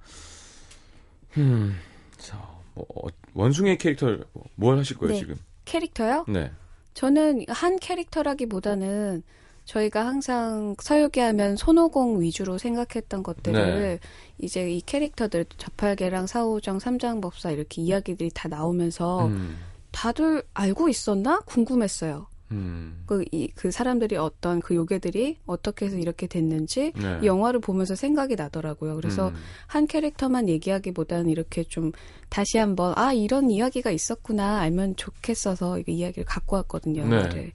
음, 1.37 1.77
자, 2.17 2.41
뭐, 2.75 2.87
어, 2.95 3.09
원숭이 3.35 3.77
캐릭터 3.77 4.17
뭘 4.55 4.79
하실 4.79 4.97
거예요 4.97 5.15
네. 5.15 5.19
지금? 5.19 5.37
캐릭터요? 5.65 6.25
네. 6.29 6.53
저는 6.95 7.45
한 7.49 7.77
캐릭터라기보다는 7.81 9.25
저희가 9.65 10.07
항상 10.07 10.77
서유기 10.81 11.19
하면 11.19 11.57
손오공 11.57 12.21
위주로 12.21 12.57
생각했던 12.57 13.25
것들을 13.25 13.81
네. 13.81 13.99
이제 14.39 14.71
이 14.71 14.81
캐릭터들 14.81 15.47
저팔계랑 15.57 16.29
사오정 16.29 16.79
삼장법사 16.79 17.51
이렇게 17.51 17.83
이야기들이 17.83 18.31
다 18.33 18.47
나오면서 18.47 19.27
음, 19.27 19.59
다들 19.91 20.45
알고 20.55 20.89
있었나 20.89 21.41
궁금했어요. 21.41 22.29
음, 22.51 23.03
그, 23.07 23.25
이, 23.33 23.49
그 23.55 23.71
사람들이 23.71 24.17
어떤 24.17 24.61
그 24.61 24.75
요괴들이 24.75 25.39
어떻게 25.47 25.87
해서 25.87 25.97
이렇게 25.97 26.27
됐는지 26.27 26.93
네. 26.95 27.19
이 27.23 27.27
영화를 27.27 27.61
보면서 27.61 27.95
생각이 27.95 28.37
나더라고요. 28.37 28.97
그래서 28.97 29.29
음, 29.29 29.35
한 29.67 29.87
캐릭터만 29.87 30.49
얘기하기보다는 30.49 31.29
이렇게 31.31 31.65
좀 31.65 31.93
다시 32.29 32.59
한번 32.59 32.93
아 32.97 33.13
이런 33.13 33.51
이야기가 33.51 33.91
있었구나 33.91 34.61
알면 34.61 34.97
좋겠어서 34.97 35.81
이 35.81 35.85
이야기를 35.89 36.25
갖고 36.25 36.57
왔거든요. 36.57 37.05
네. 37.07 37.17
영화를 37.17 37.53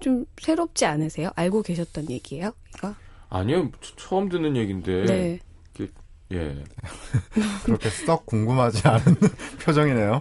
좀 0.00 0.24
새롭지 0.40 0.84
않으세요? 0.84 1.30
알고 1.36 1.62
계셨던 1.62 2.10
얘기예요? 2.10 2.52
이거? 2.76 2.94
아니요, 3.28 3.70
처- 3.80 3.96
처음 3.96 4.28
듣는 4.28 4.56
얘기인데. 4.56 5.04
네. 5.06 5.38
예. 6.32 6.64
그렇게 7.64 7.88
썩 7.90 8.26
궁금하지 8.26 8.86
않은 8.88 9.16
표정이네요. 9.64 10.20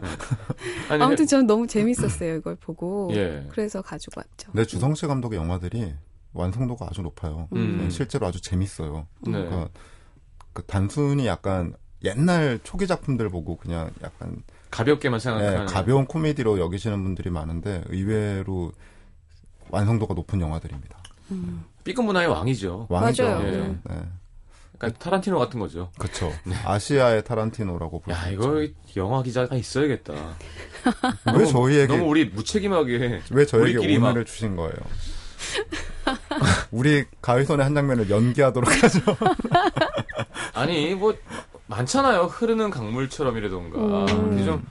아니, 0.89 1.03
아무튼 1.03 1.26
저는 1.28 1.47
너무 1.47 1.68
재밌었어요 1.68 2.36
이걸 2.36 2.55
보고. 2.55 3.09
예. 3.14 3.45
그래서 3.49 3.82
가지고 3.82 4.20
왔죠. 4.20 4.51
근데 4.51 4.66
주성치 4.66 5.07
감독의 5.07 5.39
영화들이 5.39 5.93
완성도가 6.34 6.88
아주 6.89 7.01
높아요. 7.01 7.47
음. 7.53 7.80
네, 7.82 7.89
실제로 7.89 8.28
아주 8.28 8.41
재밌어요. 8.41 9.07
네. 9.22 9.32
그러니까 9.32 9.70
그 10.53 10.64
단순히 10.64 11.28
약간 11.28 11.74
옛날 12.03 12.59
초기 12.64 12.88
작품들 12.88 13.30
보고 13.30 13.57
그냥 13.57 13.91
약간 14.03 14.43
가볍게만 14.72 15.20
네, 15.20 15.24
생각하는. 15.24 15.66
가벼운 15.66 16.05
코미디로 16.05 16.59
여기시는 16.59 17.03
분들이 17.03 17.30
많은데 17.30 17.84
의외로 17.88 18.72
완성도가 19.70 20.14
높은 20.14 20.41
영화들입니다. 20.41 20.97
음. 21.32 21.64
B급 21.84 22.05
문화의 22.05 22.28
왕이죠. 22.28 22.88
왕이죠. 22.89 23.24
맞아요. 23.24 23.80
예. 23.89 23.95
음. 24.82 24.88
네. 24.88 24.88
약간 24.88 24.93
타란티노 24.99 25.38
같은 25.39 25.59
거죠. 25.59 25.89
그쵸. 25.97 26.32
아시아의 26.65 27.23
타란티노라고 27.23 28.01
부르죠. 28.01 28.19
야, 28.19 28.29
이거 28.29 28.67
영화 28.97 29.21
기자가 29.23 29.55
있어야겠다. 29.55 30.13
왜 31.38 31.45
저희에게 31.45 31.88
너무 31.97 32.09
우리 32.09 32.25
무책임하게 32.25 33.21
왜 33.32 33.45
저에게 33.45 33.97
막- 33.99 34.09
오늘을 34.09 34.25
주신 34.25 34.55
거예요? 34.55 34.73
우리 36.71 37.05
가위손의 37.21 37.63
한 37.63 37.75
장면을 37.75 38.09
연기하도록 38.09 38.84
하죠. 38.84 38.99
아니 40.53 40.95
뭐 40.95 41.15
많잖아요. 41.67 42.23
흐르는 42.23 42.69
강물처럼이라던가 42.69 43.77
음. 44.13 44.45
좀 44.45 44.65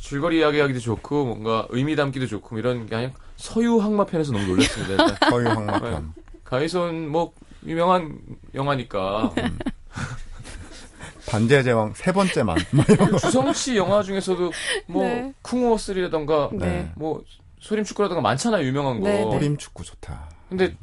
줄거리 0.00 0.38
이야기하기도 0.38 0.78
좋고 0.80 1.24
뭔가 1.24 1.66
의미 1.70 1.96
담기도 1.96 2.26
좋고 2.26 2.58
이런 2.58 2.86
게 2.86 2.94
아니라 2.94 3.12
서유 3.36 3.78
항마편에서 3.78 4.32
너무 4.32 4.44
놀랐습니다. 4.46 5.16
서유 5.30 5.48
항마편. 5.48 6.14
가이손 6.44 7.08
뭐 7.08 7.32
유명한 7.66 8.18
영화니까 8.54 9.32
반지의 11.28 11.62
제왕 11.62 11.92
세 11.94 12.12
번째만. 12.12 12.56
막 12.72 12.88
이런 12.88 13.10
거. 13.12 13.18
주성치 13.18 13.76
영화 13.76 14.02
중에서도 14.02 14.50
뭐 14.86 15.04
네. 15.04 15.32
쿵어 15.42 15.76
3라던가 15.76 16.54
네. 16.56 16.90
뭐 16.96 17.22
소림 17.60 17.84
축구라던가 17.84 18.20
많잖아요 18.20 18.64
유명한 18.66 19.00
거. 19.00 19.08
네, 19.08 19.18
네. 19.18 19.22
어림 19.24 19.56
축구 19.56 19.84
좋다. 19.84 20.28
근데 20.48 20.74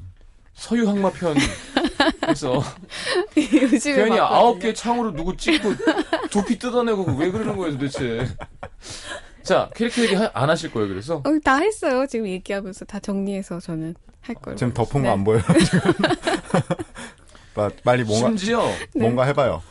서유 0.53 0.87
항마 0.87 1.11
편에서 1.11 2.63
요즘에 3.35 3.95
괜히. 4.05 4.19
아홉 4.19 4.59
개 4.59 4.73
창으로 4.73 5.11
누구 5.13 5.35
찍고 5.35 5.69
두피 6.31 6.57
뜯어내고 6.57 7.03
왜 7.17 7.29
그러는 7.31 7.57
거예요 7.57 7.73
도대체. 7.73 8.27
자 9.47 9.69
캐릭터 9.75 10.01
얘기 10.03 10.13
하- 10.15 10.29
안 10.33 10.49
하실 10.49 10.71
거예요 10.71 10.89
그래서 10.89 11.17
어, 11.17 11.39
다 11.43 11.57
했어요. 11.59 12.05
지금 12.07 12.27
얘기하면서 12.27 12.83
다 12.85 12.99
정리해서 12.99 13.59
저는 13.59 13.95
할 14.21 14.35
거예요. 14.35 14.57
지금 14.57 14.73
덮은 14.73 15.01
네. 15.03 15.07
거안 15.07 15.23
보여요, 15.23 15.41
지금. 15.65 15.93
빠- 17.55 17.71
빨리 17.83 18.03
뭔가, 18.03 18.27
심지어 18.27 18.69
뭔가 18.95 19.23
해봐요. 19.23 19.63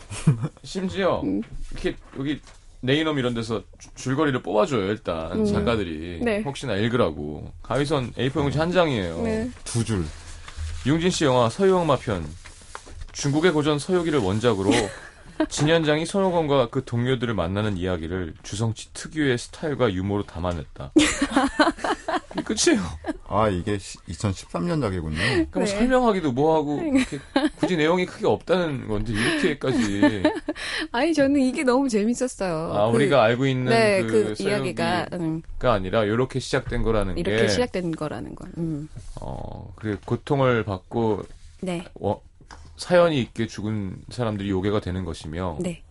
심지어 0.65 1.21
음. 1.21 1.43
이렇게 1.73 1.95
여기 2.19 2.41
네이놈 2.81 3.19
이런 3.19 3.35
데서 3.35 3.63
주- 3.79 3.89
줄거리를 3.95 4.43
뽑아줘요 4.43 4.91
일단 4.91 5.33
음. 5.41 5.45
작가들이 5.45 6.21
네. 6.23 6.41
혹시나 6.43 6.75
읽으라고 6.75 7.53
가위선 7.63 8.13
A4 8.13 8.37
용지 8.37 8.59
한 8.59 8.73
장이에요 8.73 9.23
네. 9.23 9.51
두 9.65 9.85
줄. 9.85 10.05
융진 10.87 11.11
씨 11.11 11.25
영화 11.25 11.49
서유항마편 11.51 12.25
중국의 13.13 13.53
고전 13.53 13.79
서유기를 13.79 14.21
원작으로 14.21 14.71
진현장이 15.49 16.07
손오건과 16.07 16.69
그 16.71 16.85
동료들을 16.85 17.35
만나는 17.35 17.77
이야기를 17.77 18.35
주성치 18.43 18.93
특유의 18.93 19.39
스타일과 19.39 19.93
유머로 19.93 20.25
담아냈다 20.25 20.93
끝이에요 22.45 22.81
아, 23.29 23.49
이게 23.49 23.77
2013년작이군요. 23.77 25.17
그러니까 25.17 25.59
뭐 25.61 25.65
네. 25.65 25.67
설명하기도 25.67 26.33
뭐하고 26.33 26.81
이렇게 26.81 27.19
굳이 27.57 27.77
내용이 27.77 28.07
크게 28.07 28.27
없다는 28.27 28.87
건데 28.87 29.13
이렇게까지 29.13 30.23
아니 30.93 31.13
저는 31.13 31.41
이게 31.41 31.65
너무 31.65 31.89
재밌었어요. 31.89 32.73
아 32.73 32.91
그- 32.91 32.97
우리가 32.97 33.23
알고 33.25 33.47
있는 33.47 33.65
네, 33.71 34.03
그, 34.03 34.35
그, 34.37 34.43
이야기가 34.43 35.09
음, 35.15 35.43
아니라 35.61 36.05
이렇게 36.05 36.39
시작된 36.39 36.83
거라는 36.83 37.19
이렇게 37.19 37.43
게 37.43 37.49
시작된 37.49 37.93
거라는 37.93 38.35
건. 38.37 38.53
음. 38.59 38.89
어, 39.21 39.73
그 39.77 39.99
고통을 40.05 40.63
받고 40.63 41.25
네, 41.63 41.85
어, 42.01 42.21
사연이 42.77 43.21
있게 43.21 43.47
죽은 43.47 44.03
사람들이 44.11 44.51
요괴가 44.51 44.81
되는 44.81 45.05
것이며 45.05 45.59
네. 45.61 45.83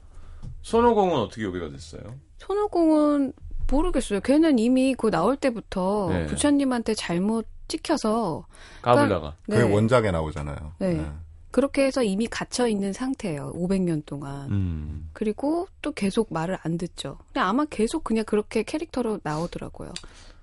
손오공은 0.62 1.16
어떻게 1.18 1.44
요괴가 1.44 1.70
됐어요? 1.70 2.02
손오공은 2.38 3.34
모르겠어요. 3.70 4.20
걔는 4.22 4.60
이미 4.60 4.94
그 4.94 5.10
나올 5.10 5.36
때부터 5.36 6.10
네. 6.12 6.26
부처님한테 6.28 6.94
잘못 6.94 7.48
찍혀서 7.68 8.46
까불다가 8.82 9.36
네. 9.48 9.58
그게 9.58 9.74
원작에 9.74 10.12
나오잖아요. 10.12 10.74
네. 10.80 11.12
그렇게 11.56 11.86
해서 11.86 12.04
이미 12.04 12.28
갇혀 12.28 12.68
있는 12.68 12.92
상태예요. 12.92 13.54
500년 13.56 14.06
동안. 14.06 14.52
음. 14.52 15.10
그리고 15.14 15.68
또 15.82 15.94
계속 15.94 16.34
말을 16.34 16.58
안 16.64 16.78
듣죠. 16.78 17.18
근데 17.28 17.40
아마 17.40 17.64
계속 17.64 18.04
그냥 18.04 18.26
그렇게 18.26 18.62
캐릭터로 18.62 19.22
나오더라고요. 19.24 19.94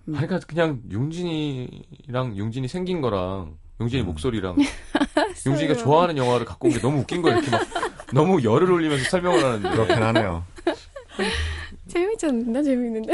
음. 0.09 0.15
그러니까 0.15 0.41
그냥 0.41 0.81
융진이랑 0.91 2.37
융진이 2.37 2.67
생긴 2.67 3.03
거랑 3.03 3.59
융진이 3.83 4.03
목소리랑 4.05 4.57
융진이가 5.47 5.75
좋아하는 5.77 6.17
영화를 6.17 6.47
갖고 6.47 6.69
온 6.69 6.75
게 6.75 6.81
너무 6.81 7.01
웃긴 7.01 7.23
거예요. 7.23 7.39
이렇게 7.39 7.51
막 7.51 7.63
너무 8.13 8.43
열을 8.43 8.71
올리면서 8.71 9.09
설명을 9.11 9.45
하는데 9.45 9.71
그렇긴 9.71 10.03
하네요. 10.03 10.45
재밌지 11.89 12.27
않나? 12.27 12.63
재밌는데? 12.63 13.13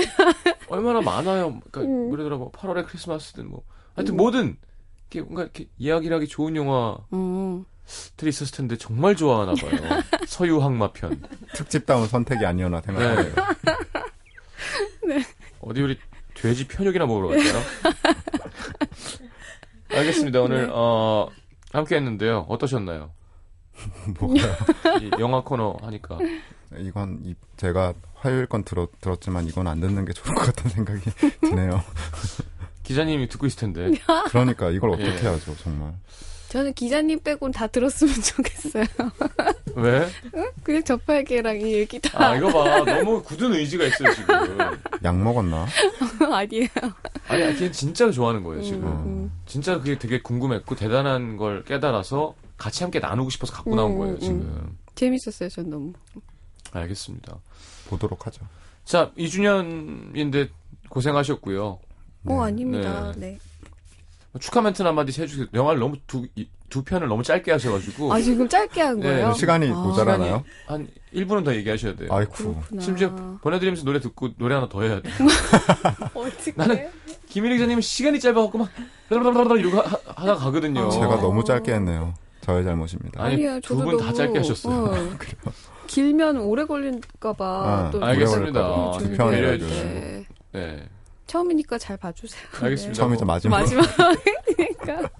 얼마나 0.68 1.00
많아요. 1.00 1.60
그러니까 1.70 1.80
음. 1.80 2.12
예를 2.12 2.24
들어 2.24 2.36
뭐 2.38 2.50
8월의 2.52 2.86
크리스마스든 2.86 3.48
뭐 3.48 3.62
하여튼 3.94 4.16
뭐든 4.16 4.56
이렇게 5.10 5.22
뭔가 5.22 5.42
이렇게 5.42 5.66
이야기를 5.78 6.14
하기 6.16 6.28
좋은 6.28 6.54
영화들이 6.54 7.04
음. 7.14 7.64
있었을 8.22 8.56
텐데 8.56 8.76
정말 8.76 9.16
좋아하나 9.16 9.54
봐요. 9.54 10.02
서유 10.26 10.62
항마편. 10.62 11.22
특집다운 11.54 12.06
선택이 12.06 12.44
아니었나 12.44 12.80
생각해요. 12.82 13.34
네. 15.06 15.24
어디 15.60 15.80
우리 15.82 15.98
돼지 16.34 16.68
편육이나 16.68 17.06
먹으러 17.06 17.28
갈까요? 17.28 17.62
알겠습니다. 19.90 20.40
오늘 20.40 20.66
네. 20.66 20.72
어 20.72 21.28
함께 21.72 21.96
했는데요. 21.96 22.46
어떠셨나요? 22.48 23.10
이 25.00 25.10
영화 25.20 25.42
코너 25.42 25.76
하니까. 25.82 26.18
이건 26.78 27.20
이- 27.24 27.34
제가 27.56 27.94
화요일 28.14 28.46
건 28.46 28.64
들었, 28.64 28.90
들었지만 29.00 29.46
이건 29.46 29.68
안 29.68 29.80
듣는 29.80 30.04
게 30.04 30.12
좋을 30.12 30.34
것 30.34 30.46
같다는 30.46 30.70
생각이 30.70 31.10
드네요. 31.40 31.82
기자님이 32.82 33.28
듣고 33.28 33.46
있을 33.46 33.60
텐데. 33.60 33.90
그러니까 34.30 34.70
이걸 34.70 34.90
어떻게 34.90 35.08
예. 35.10 35.28
하죠, 35.28 35.54
정말. 35.56 35.94
저는 36.48 36.72
기자님 36.72 37.20
빼곤 37.20 37.52
다 37.52 37.66
들었으면 37.66 38.14
좋겠어요. 38.22 38.84
왜? 39.74 40.08
그냥 40.62 40.82
저팔계랑 40.82 41.60
이 41.60 41.74
얘기 41.74 42.00
다 42.00 42.28
아, 42.30 42.36
이거 42.36 42.48
봐. 42.50 42.84
너무 42.84 43.22
굳은 43.22 43.52
의지가 43.52 43.84
있어요, 43.84 44.14
지금. 44.14 44.58
약 45.04 45.16
먹었나? 45.16 45.66
아니에요. 46.32 46.68
아니, 47.28 47.54
걔 47.56 47.70
진짜 47.70 48.10
좋아하는 48.10 48.42
거예요, 48.42 48.62
지금. 48.62 48.84
음, 48.86 49.32
진짜 49.46 49.76
그게 49.78 49.98
되게 49.98 50.20
궁금했고, 50.22 50.74
대단한 50.74 51.36
걸 51.36 51.64
깨달아서 51.64 52.34
같이 52.56 52.82
함께 52.82 52.98
나누고 52.98 53.30
싶어서 53.30 53.52
갖고 53.52 53.74
나온 53.76 53.92
음, 53.92 53.98
거예요, 53.98 54.14
음. 54.14 54.20
지금. 54.20 54.78
재밌었어요, 54.94 55.48
전 55.50 55.70
너무. 55.70 55.92
알겠습니다. 56.72 57.36
보도록 57.88 58.26
하죠. 58.26 58.44
자, 58.84 59.10
2주년인데 59.18 60.48
고생하셨고요. 60.88 61.78
어, 62.24 62.40
아닙니다. 62.42 63.12
네. 63.16 63.38
축하 64.40 64.60
멘트 64.60 64.82
한마디 64.82 65.20
해주세요. 65.20 65.46
영화를 65.54 65.80
너무 65.80 65.96
두, 66.06 66.26
이- 66.36 66.48
두 66.68 66.84
편을 66.84 67.08
너무 67.08 67.22
짧게 67.22 67.50
하셔가지고. 67.52 68.12
아, 68.12 68.20
지금 68.20 68.46
짧게 68.48 68.80
한 68.82 69.00
네, 69.00 69.08
거예요? 69.08 69.32
시간이 69.32 69.70
아, 69.70 69.74
모자라나요? 69.74 70.44
한 70.66 70.86
1분은 71.14 71.44
더 71.44 71.54
얘기하셔야 71.54 71.96
돼요. 71.96 72.08
아이쿠. 72.12 72.54
그렇구나. 72.54 72.82
심지어 72.82 73.38
보내드리면서 73.40 73.84
노래 73.84 74.00
듣고 74.00 74.30
노래 74.36 74.54
하나 74.54 74.68
더 74.68 74.82
해야 74.82 75.00
돼. 75.00 75.08
어떻게? 76.14 76.52
나는 76.54 76.88
김일희 77.28 77.54
기자님은 77.56 77.80
시간이 77.80 78.20
짧아갖고 78.20 78.58
막 78.58 78.68
이러고 79.10 79.78
하- 79.78 79.98
하다가 80.06 80.36
가거든요. 80.36 80.82
어. 80.82 80.90
제가 80.90 81.20
너무 81.20 81.42
짧게 81.42 81.72
했네요. 81.72 82.12
저의 82.42 82.64
잘못입니다. 82.64 83.22
아니, 83.22 83.34
아니야, 83.34 83.60
두 83.60 83.74
저도 83.76 83.84
분다 83.84 84.12
짧게 84.12 84.38
하셨어요. 84.38 84.74
어. 84.84 84.94
길면 85.88 86.36
오래 86.38 86.66
걸릴까봐 86.66 87.44
아, 87.46 87.90
또 87.90 88.04
알겠습니다. 88.04 88.92
편을 89.16 89.30
배려해. 89.30 89.58
주시고. 89.58 89.88
네. 90.52 90.88
네. 91.28 91.32
처음이니까 91.32 91.78
잘 91.78 91.96
봐주세요. 91.96 92.42
알겠습니다. 92.62 92.94
처음이자 92.94 93.24
뭐, 93.24 93.34
마지막. 93.34 93.58
마지막이니까. 93.60 95.10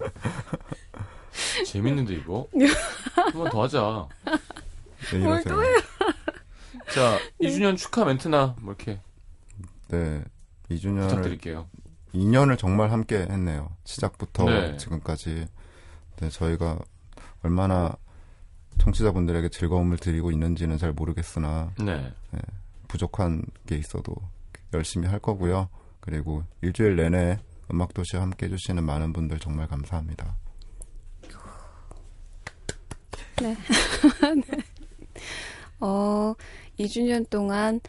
재밌는데 1.67 2.15
이거? 2.15 2.49
한번 3.15 3.51
더 3.51 3.63
하자. 3.63 4.09
네, 5.13 5.19
뭘. 5.19 5.45
또 5.45 5.63
해요? 5.63 5.77
자, 6.93 7.19
2주년 7.41 7.77
축하 7.77 8.05
멘트나 8.05 8.57
뭐 8.61 8.75
이렇게 8.75 9.01
네. 9.89 10.25
2주년을 10.71 11.09
부탁드릴게요. 11.09 11.69
2년을 12.15 12.59
정말 12.59 12.91
함께 12.91 13.19
했네요. 13.19 13.71
시작부터 13.85 14.45
네. 14.45 14.77
지금까지. 14.79 15.47
네, 16.21 16.31
저희가 16.31 16.79
얼마나 17.43 17.95
청취자분들에게 18.79 19.51
즐거움을 19.51 19.99
드리고 19.99 20.33
있는지는 20.33 20.79
잘 20.79 20.93
모르겠으나 20.93 21.73
네. 21.79 22.13
부족한 22.89 23.45
게 23.67 23.77
있어도 23.77 24.15
열심히 24.73 25.07
할 25.07 25.21
거고요. 25.21 25.69
그리고 26.09 26.43
일주일 26.63 26.97
내내 26.97 27.39
음악도시와 27.71 28.23
함께 28.23 28.47
해주시는 28.47 28.83
많은 28.83 29.13
분들 29.13 29.39
정말 29.41 29.69
감사합니다. 29.69 30.39
어, 35.81 36.33
2주년 36.81 37.29
동안 37.29 37.81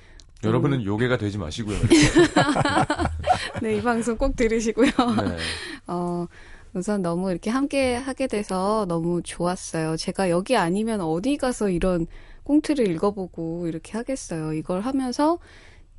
여러분은 0.44 0.84
요괴가 0.84 1.16
되지 1.16 1.38
마시고요. 1.38 1.78
네, 3.64 3.78
이 3.78 3.82
방송 3.82 4.18
꼭 4.18 4.36
들으시고요. 4.36 4.90
네. 4.90 5.38
어, 5.88 6.28
우선 6.74 7.02
너무 7.02 7.32
이렇게 7.32 7.50
함께 7.50 7.96
하게 7.96 8.28
돼서 8.28 8.86
너무 8.90 9.22
좋았어요. 9.24 9.96
제가 9.96 10.30
여기 10.30 10.58
아니면 10.58 11.00
어디 11.00 11.38
가서 11.38 11.70
이런 11.70 12.06
꽁트를 12.44 12.86
읽어보고 12.90 13.70
이렇게 13.70 13.94
하겠어요. 13.94 14.52
이걸 14.52 14.82
하면서 14.82 15.40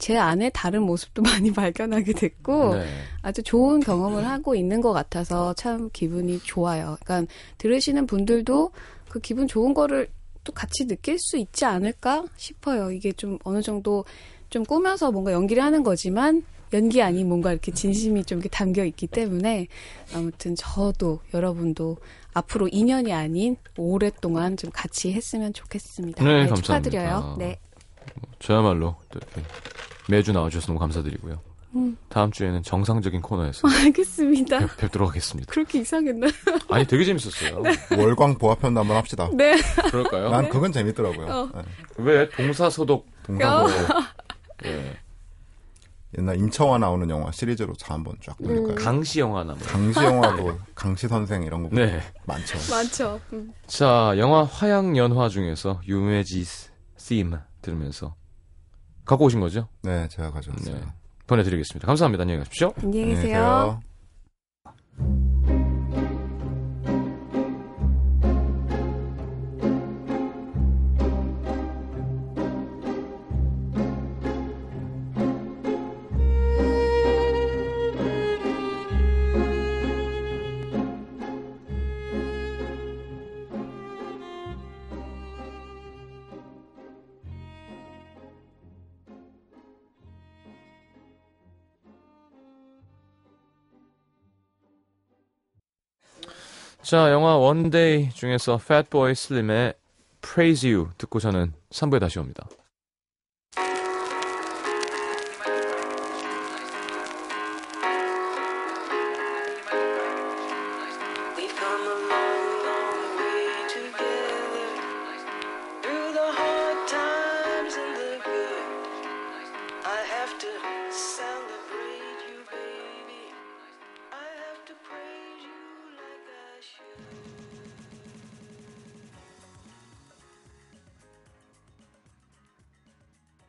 제 0.00 0.16
안에 0.16 0.50
다른 0.50 0.82
모습도 0.82 1.22
많이 1.22 1.52
발견하게 1.52 2.14
됐고 2.14 2.74
네. 2.74 2.86
아주 3.22 3.42
좋은 3.44 3.78
경험을 3.78 4.26
하고 4.26 4.56
있는 4.56 4.80
것 4.80 4.92
같아서 4.92 5.54
참 5.54 5.90
기분이 5.92 6.40
좋아요. 6.40 6.96
그러니까 7.04 7.32
들으시는 7.58 8.06
분들도 8.06 8.72
그 9.08 9.20
기분 9.20 9.46
좋은 9.46 9.74
거를 9.74 10.08
또 10.42 10.52
같이 10.52 10.86
느낄 10.86 11.18
수 11.18 11.36
있지 11.36 11.66
않을까 11.66 12.24
싶어요. 12.36 12.90
이게 12.90 13.12
좀 13.12 13.38
어느 13.44 13.60
정도 13.62 14.04
좀 14.48 14.64
꾸며서 14.64 15.12
뭔가 15.12 15.32
연기를 15.32 15.62
하는 15.62 15.84
거지만 15.84 16.42
연기 16.72 17.02
아닌 17.02 17.28
뭔가 17.28 17.52
이렇게 17.52 17.72
진심이 17.72 18.24
좀 18.24 18.38
이렇게 18.38 18.48
담겨 18.48 18.84
있기 18.84 19.06
때문에 19.08 19.66
아무튼 20.14 20.54
저도 20.56 21.20
여러분도 21.34 21.98
앞으로 22.32 22.68
2년이 22.68 23.12
아닌 23.12 23.56
오랫동안 23.76 24.56
좀 24.56 24.70
같이 24.72 25.12
했으면 25.12 25.52
좋겠습니다. 25.52 26.24
네, 26.24 26.46
축하드려요. 26.54 27.08
감사합니다. 27.08 27.44
네. 27.44 27.58
저야말로 28.38 28.96
이렇게 29.10 29.42
매주 30.08 30.32
나와주셔서 30.32 30.68
너무 30.68 30.78
감사드리고요. 30.78 31.40
음. 31.76 31.96
다음 32.08 32.32
주에는 32.32 32.62
정상적인 32.64 33.20
코너에서 33.20 33.68
알겠습니다. 33.68 34.58
뵙, 34.58 34.76
뵙도록 34.76 35.08
하겠습니다. 35.10 35.52
그렇게 35.52 35.80
이상했나? 35.80 36.26
아니 36.68 36.84
되게 36.86 37.04
재밌었어요. 37.04 37.62
월광 37.96 38.38
보아편도 38.38 38.80
한번 38.80 38.96
합시다. 38.96 39.30
네. 39.32 39.56
그럴까요? 39.90 40.30
난 40.30 40.48
그건 40.48 40.72
재밌더라고요. 40.72 41.26
어. 41.28 41.50
네. 41.54 41.62
왜 41.98 42.28
동사 42.30 42.68
소독 42.68 43.06
동사고 43.22 43.68
예. 44.64 44.96
옛날 46.18 46.36
임청화 46.38 46.78
나오는 46.78 47.08
영화 47.08 47.30
시리즈로 47.30 47.72
자 47.74 47.94
한번 47.94 48.16
쫙 48.20 48.36
돌릴까요? 48.42 48.74
강시 48.74 49.20
영화 49.20 49.44
나무. 49.44 49.60
강시 49.60 50.00
영화도 50.00 50.58
강시 50.74 51.06
선생 51.06 51.44
이런 51.44 51.62
거 51.62 51.68
네. 51.72 52.00
많죠. 52.26 52.58
많죠. 52.68 53.20
음. 53.32 53.52
자, 53.68 54.12
영화 54.18 54.42
화양연화 54.42 55.28
중에서 55.28 55.80
유메지 55.86 56.44
theme 56.98 57.38
들으면서 57.62 58.14
갖고 59.04 59.24
오신 59.26 59.40
거죠? 59.40 59.68
네, 59.82 60.08
제가 60.08 60.30
가져왔어요. 60.30 60.74
네. 60.74 60.82
보내드리겠습니다. 61.26 61.86
감사합니다. 61.86 62.22
안녕히 62.22 62.38
가십시오. 62.40 62.72
안녕히 62.82 63.02
안녕히 63.02 63.22
계세요. 63.22 63.32
계세요. 63.32 63.80
자, 96.90 97.12
영화 97.12 97.36
원데이 97.36 98.10
중에서 98.10 98.58
Fatboy 98.60 99.12
Slim의 99.12 99.74
Praise 100.22 100.68
You 100.68 100.88
듣고 100.98 101.20
저는 101.20 101.52
3부에 101.70 102.00
다시 102.00 102.18
옵니다. 102.18 102.48